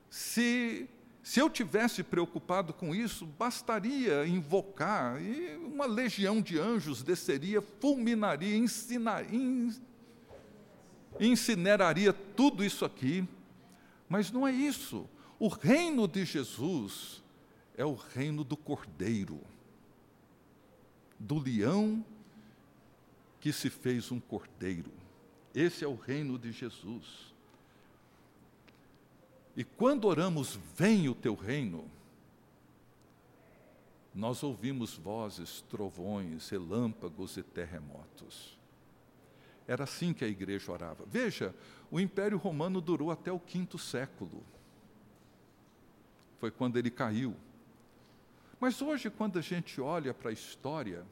[0.10, 0.90] Se,
[1.22, 8.58] se eu tivesse preocupado com isso, bastaria invocar, e uma legião de anjos desceria, fulminaria,
[8.58, 9.70] ensinaria
[11.20, 13.28] incineraria tudo isso aqui.
[14.08, 15.08] Mas não é isso.
[15.40, 17.24] O reino de Jesus
[17.78, 19.40] é o reino do cordeiro,
[21.18, 22.04] do leão
[23.40, 24.92] que se fez um cordeiro.
[25.56, 27.34] Esse é o reino de Jesus.
[29.56, 31.90] E quando oramos, vem o teu reino,
[34.14, 38.59] nós ouvimos vozes, trovões, relâmpagos e terremotos.
[39.70, 41.06] Era assim que a igreja orava.
[41.06, 41.54] Veja,
[41.92, 44.44] o Império Romano durou até o quinto século.
[46.40, 47.36] Foi quando ele caiu.
[48.60, 51.06] Mas hoje, quando a gente olha para a história,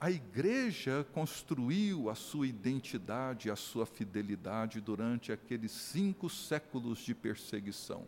[0.00, 8.04] a igreja construiu a sua identidade, a sua fidelidade durante aqueles cinco séculos de perseguição.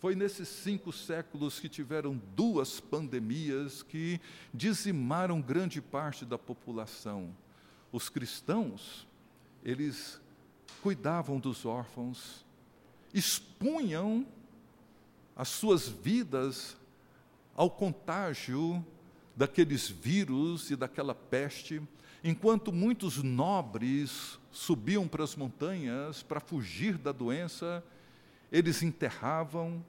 [0.00, 4.20] Foi nesses cinco séculos que tiveram duas pandemias que
[4.52, 7.34] dizimaram grande parte da população
[7.96, 9.08] os cristãos,
[9.64, 10.20] eles
[10.82, 12.44] cuidavam dos órfãos,
[13.14, 14.26] expunham
[15.34, 16.76] as suas vidas
[17.54, 18.84] ao contágio
[19.34, 21.80] daqueles vírus e daquela peste,
[22.22, 27.82] enquanto muitos nobres subiam para as montanhas para fugir da doença,
[28.52, 29.82] eles enterravam,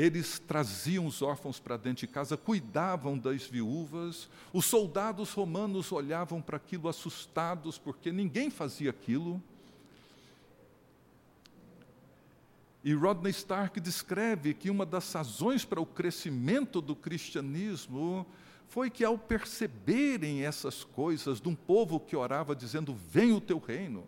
[0.00, 4.30] eles traziam os órfãos para dentro de casa, cuidavam das viúvas.
[4.50, 9.42] Os soldados romanos olhavam para aquilo assustados, porque ninguém fazia aquilo.
[12.82, 18.26] E Rodney Stark descreve que uma das razões para o crescimento do cristianismo
[18.68, 23.58] foi que, ao perceberem essas coisas de um povo que orava dizendo: Vem o teu
[23.58, 24.06] reino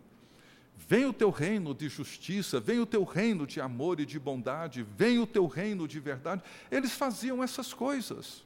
[0.75, 4.83] Vem o teu reino de justiça, vem o teu reino de amor e de bondade,
[4.83, 6.43] vem o teu reino de verdade.
[6.69, 8.43] Eles faziam essas coisas.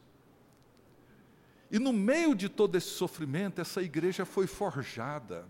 [1.70, 5.46] E no meio de todo esse sofrimento, essa igreja foi forjada,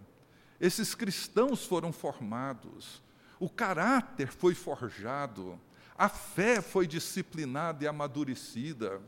[0.59, 3.03] esses cristãos foram formados,
[3.39, 5.59] o caráter foi forjado,
[5.95, 9.01] a fé foi disciplinada e amadurecida.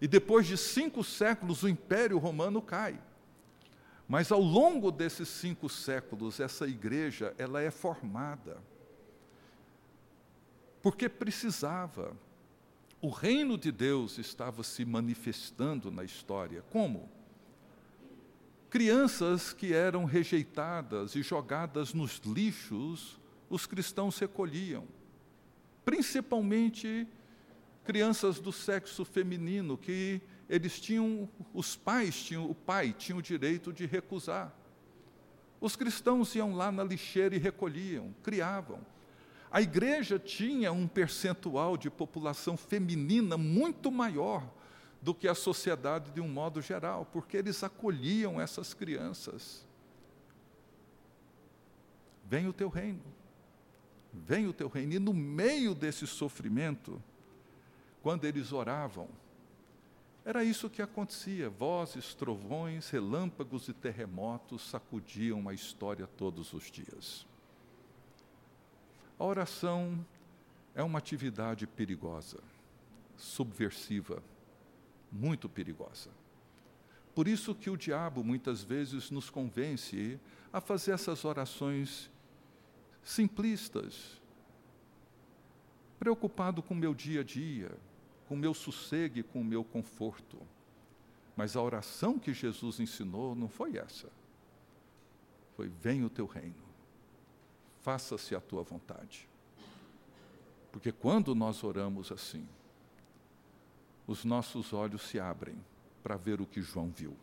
[0.00, 3.00] E depois de cinco séculos, o Império Romano cai.
[4.10, 8.60] Mas ao longo desses cinco séculos, essa igreja ela é formada.
[10.82, 12.16] Porque precisava.
[13.00, 16.64] O reino de Deus estava se manifestando na história.
[16.70, 17.08] Como?
[18.68, 23.16] Crianças que eram rejeitadas e jogadas nos lixos,
[23.48, 24.88] os cristãos recolhiam.
[25.84, 27.06] Principalmente
[27.84, 33.72] crianças do sexo feminino que eles tinham, os pais tinham, o pai tinha o direito
[33.72, 34.52] de recusar.
[35.60, 38.80] Os cristãos iam lá na lixeira e recolhiam, criavam.
[39.48, 44.44] A igreja tinha um percentual de população feminina muito maior
[45.00, 49.64] do que a sociedade de um modo geral, porque eles acolhiam essas crianças.
[52.24, 53.02] Vem o teu reino,
[54.12, 54.94] vem o teu reino.
[54.94, 57.00] E no meio desse sofrimento,
[58.02, 59.08] quando eles oravam,
[60.24, 67.26] era isso que acontecia: vozes, trovões, relâmpagos e terremotos sacudiam a história todos os dias.
[69.18, 70.04] A oração
[70.74, 72.42] é uma atividade perigosa,
[73.16, 74.22] subversiva,
[75.10, 76.10] muito perigosa.
[77.14, 80.18] Por isso que o diabo muitas vezes nos convence
[80.52, 82.10] a fazer essas orações
[83.02, 84.20] simplistas,
[85.98, 87.72] preocupado com o meu dia a dia,
[88.30, 90.38] com o meu sossego e com o meu conforto.
[91.36, 94.08] Mas a oração que Jesus ensinou não foi essa.
[95.56, 96.62] Foi: Venha o teu reino,
[97.82, 99.28] faça-se a tua vontade.
[100.70, 102.46] Porque quando nós oramos assim,
[104.06, 105.56] os nossos olhos se abrem
[106.00, 107.16] para ver o que João viu.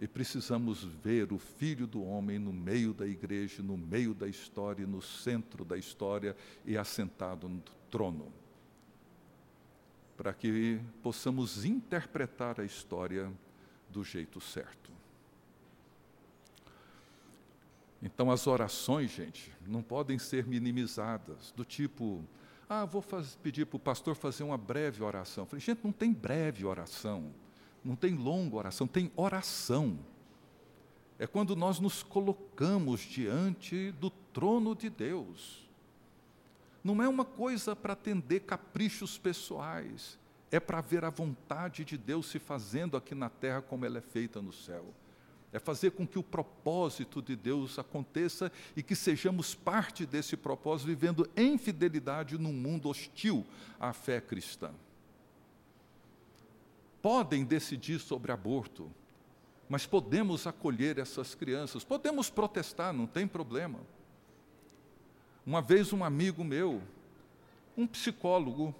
[0.00, 4.86] E precisamos ver o Filho do Homem no meio da igreja, no meio da história,
[4.86, 8.32] no centro da história e assentado no trono
[10.18, 13.32] para que possamos interpretar a história
[13.88, 14.90] do jeito certo.
[18.02, 22.24] Então, as orações, gente, não podem ser minimizadas, do tipo,
[22.68, 23.02] ah, vou
[23.40, 25.46] pedir para o pastor fazer uma breve oração.
[25.46, 27.32] Falei, gente, não tem breve oração,
[27.84, 30.00] não tem longa oração, tem oração.
[31.16, 35.67] É quando nós nos colocamos diante do trono de Deus
[36.82, 40.18] não é uma coisa para atender caprichos pessoais,
[40.50, 44.02] é para ver a vontade de Deus se fazendo aqui na terra como ela é
[44.02, 44.94] feita no céu.
[45.52, 50.88] É fazer com que o propósito de Deus aconteça e que sejamos parte desse propósito,
[50.88, 53.46] vivendo em fidelidade num mundo hostil
[53.80, 54.70] à fé cristã.
[57.00, 58.90] Podem decidir sobre aborto,
[59.68, 63.80] mas podemos acolher essas crianças, podemos protestar, não tem problema.
[65.48, 66.82] Uma vez um amigo meu,
[67.74, 68.74] um psicólogo,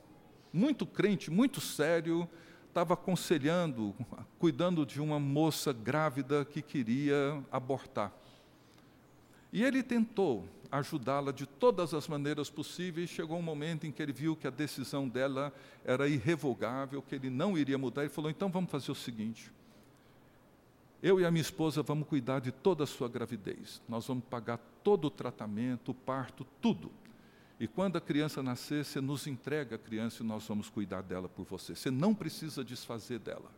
[0.52, 2.28] muito crente, muito sério,
[2.68, 3.96] estava aconselhando,
[4.38, 8.12] cuidando de uma moça grávida que queria abortar.
[9.50, 13.08] E ele tentou ajudá-la de todas as maneiras possíveis.
[13.08, 15.50] Chegou um momento em que ele viu que a decisão dela
[15.86, 18.02] era irrevogável, que ele não iria mudar.
[18.02, 19.50] Ele falou: então vamos fazer o seguinte:
[21.02, 23.80] eu e a minha esposa vamos cuidar de toda a sua gravidez.
[23.88, 26.90] Nós vamos pagar todo o tratamento, o parto, tudo.
[27.60, 31.28] E quando a criança nascer, você nos entrega a criança e nós vamos cuidar dela
[31.28, 31.74] por você.
[31.74, 33.50] Você não precisa desfazer dela.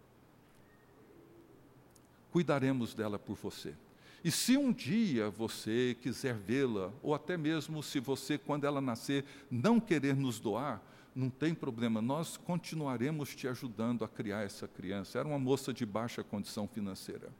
[2.30, 3.74] Cuidaremos dela por você.
[4.22, 9.24] E se um dia você quiser vê-la, ou até mesmo se você, quando ela nascer,
[9.50, 10.82] não querer nos doar,
[11.14, 15.18] não tem problema, nós continuaremos te ajudando a criar essa criança.
[15.18, 17.30] Era uma moça de baixa condição financeira.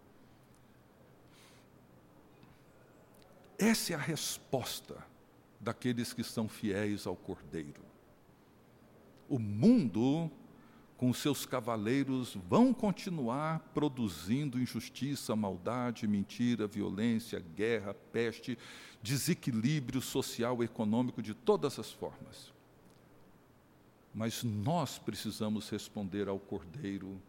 [3.59, 4.97] Essa é a resposta
[5.61, 7.83] daqueles que são fiéis ao Cordeiro.
[9.29, 10.31] O mundo,
[10.97, 18.59] com seus cavaleiros, vão continuar produzindo injustiça, maldade, mentira, violência, guerra, peste,
[19.03, 22.53] desequilíbrio social, econômico de todas as formas.
[24.15, 27.21] Mas nós precisamos responder ao Cordeiro,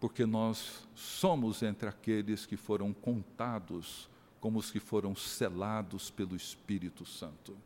[0.00, 4.08] porque nós somos entre aqueles que foram contados
[4.40, 7.56] como os que foram selados pelo Espírito Santo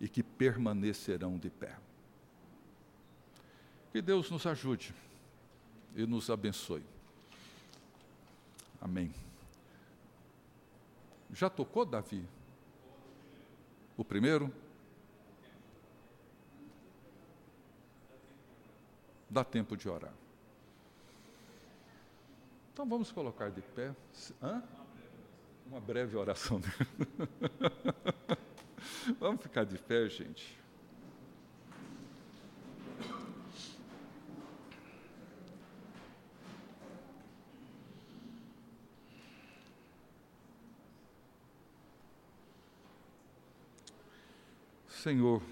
[0.00, 1.76] e que permanecerão de pé.
[3.92, 4.94] Que Deus nos ajude
[5.94, 6.82] e nos abençoe.
[8.80, 9.12] Amém.
[11.32, 12.24] Já tocou Davi?
[13.96, 14.52] O primeiro?
[19.34, 20.14] Dá tempo de orar.
[22.72, 23.92] Então vamos colocar de pé.
[24.40, 24.62] Hã?
[25.66, 26.60] Uma breve oração.
[29.18, 30.62] vamos ficar de pé, gente.
[44.88, 45.42] Senhor,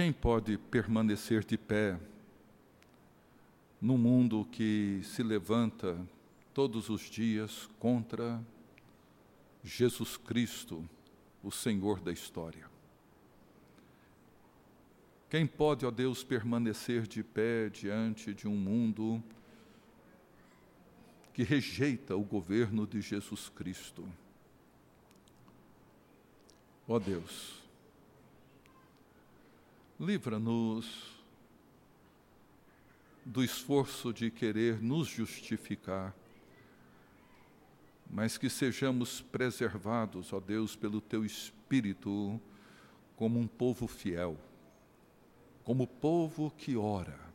[0.00, 2.00] Quem pode permanecer de pé
[3.78, 5.94] no mundo que se levanta
[6.54, 8.42] todos os dias contra
[9.62, 10.88] Jesus Cristo,
[11.42, 12.66] o Senhor da história?
[15.28, 19.22] Quem pode, ó Deus, permanecer de pé diante de um mundo
[21.34, 24.08] que rejeita o governo de Jesus Cristo?
[26.88, 27.59] Ó Deus,
[30.00, 31.14] livra-nos
[33.22, 36.16] do esforço de querer nos justificar,
[38.10, 42.40] mas que sejamos preservados, ó Deus, pelo Teu Espírito,
[43.14, 44.38] como um povo fiel,
[45.62, 47.30] como povo que ora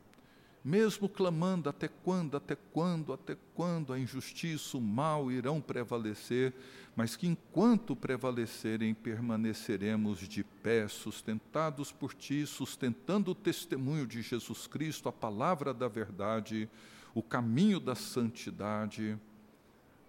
[0.66, 6.56] mesmo clamando até quando, até quando, até quando a injustiça, o mal irão prevalecer,
[6.96, 14.66] mas que enquanto prevalecerem, permaneceremos de pé, sustentados por Ti, sustentando o testemunho de Jesus
[14.66, 16.68] Cristo, a palavra da verdade,
[17.14, 19.16] o caminho da santidade,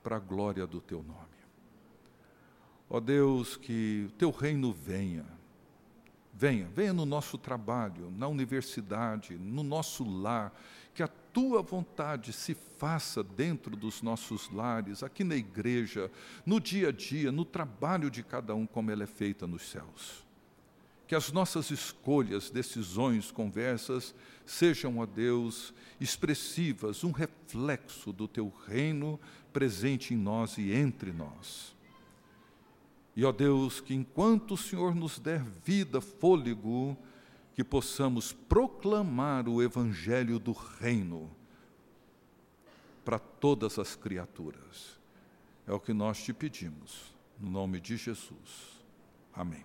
[0.03, 1.37] para a glória do Teu nome.
[2.89, 5.27] Ó Deus, que o Teu reino venha
[6.39, 10.53] Venha, venha no nosso trabalho, na universidade, no nosso lar,
[10.93, 16.11] que a tua vontade se faça dentro dos nossos lares, aqui na igreja,
[16.45, 20.26] no dia a dia, no trabalho de cada um, como ela é feita nos céus.
[21.07, 29.21] Que as nossas escolhas, decisões, conversas sejam, ó Deus, expressivas, um reflexo do teu reino
[29.53, 31.75] presente em nós e entre nós.
[33.15, 36.97] E, ó Deus, que enquanto o Senhor nos der vida, fôlego,
[37.55, 41.35] que possamos proclamar o Evangelho do Reino
[43.03, 45.01] para todas as criaturas.
[45.67, 48.85] É o que nós te pedimos, no nome de Jesus.
[49.33, 49.65] Amém.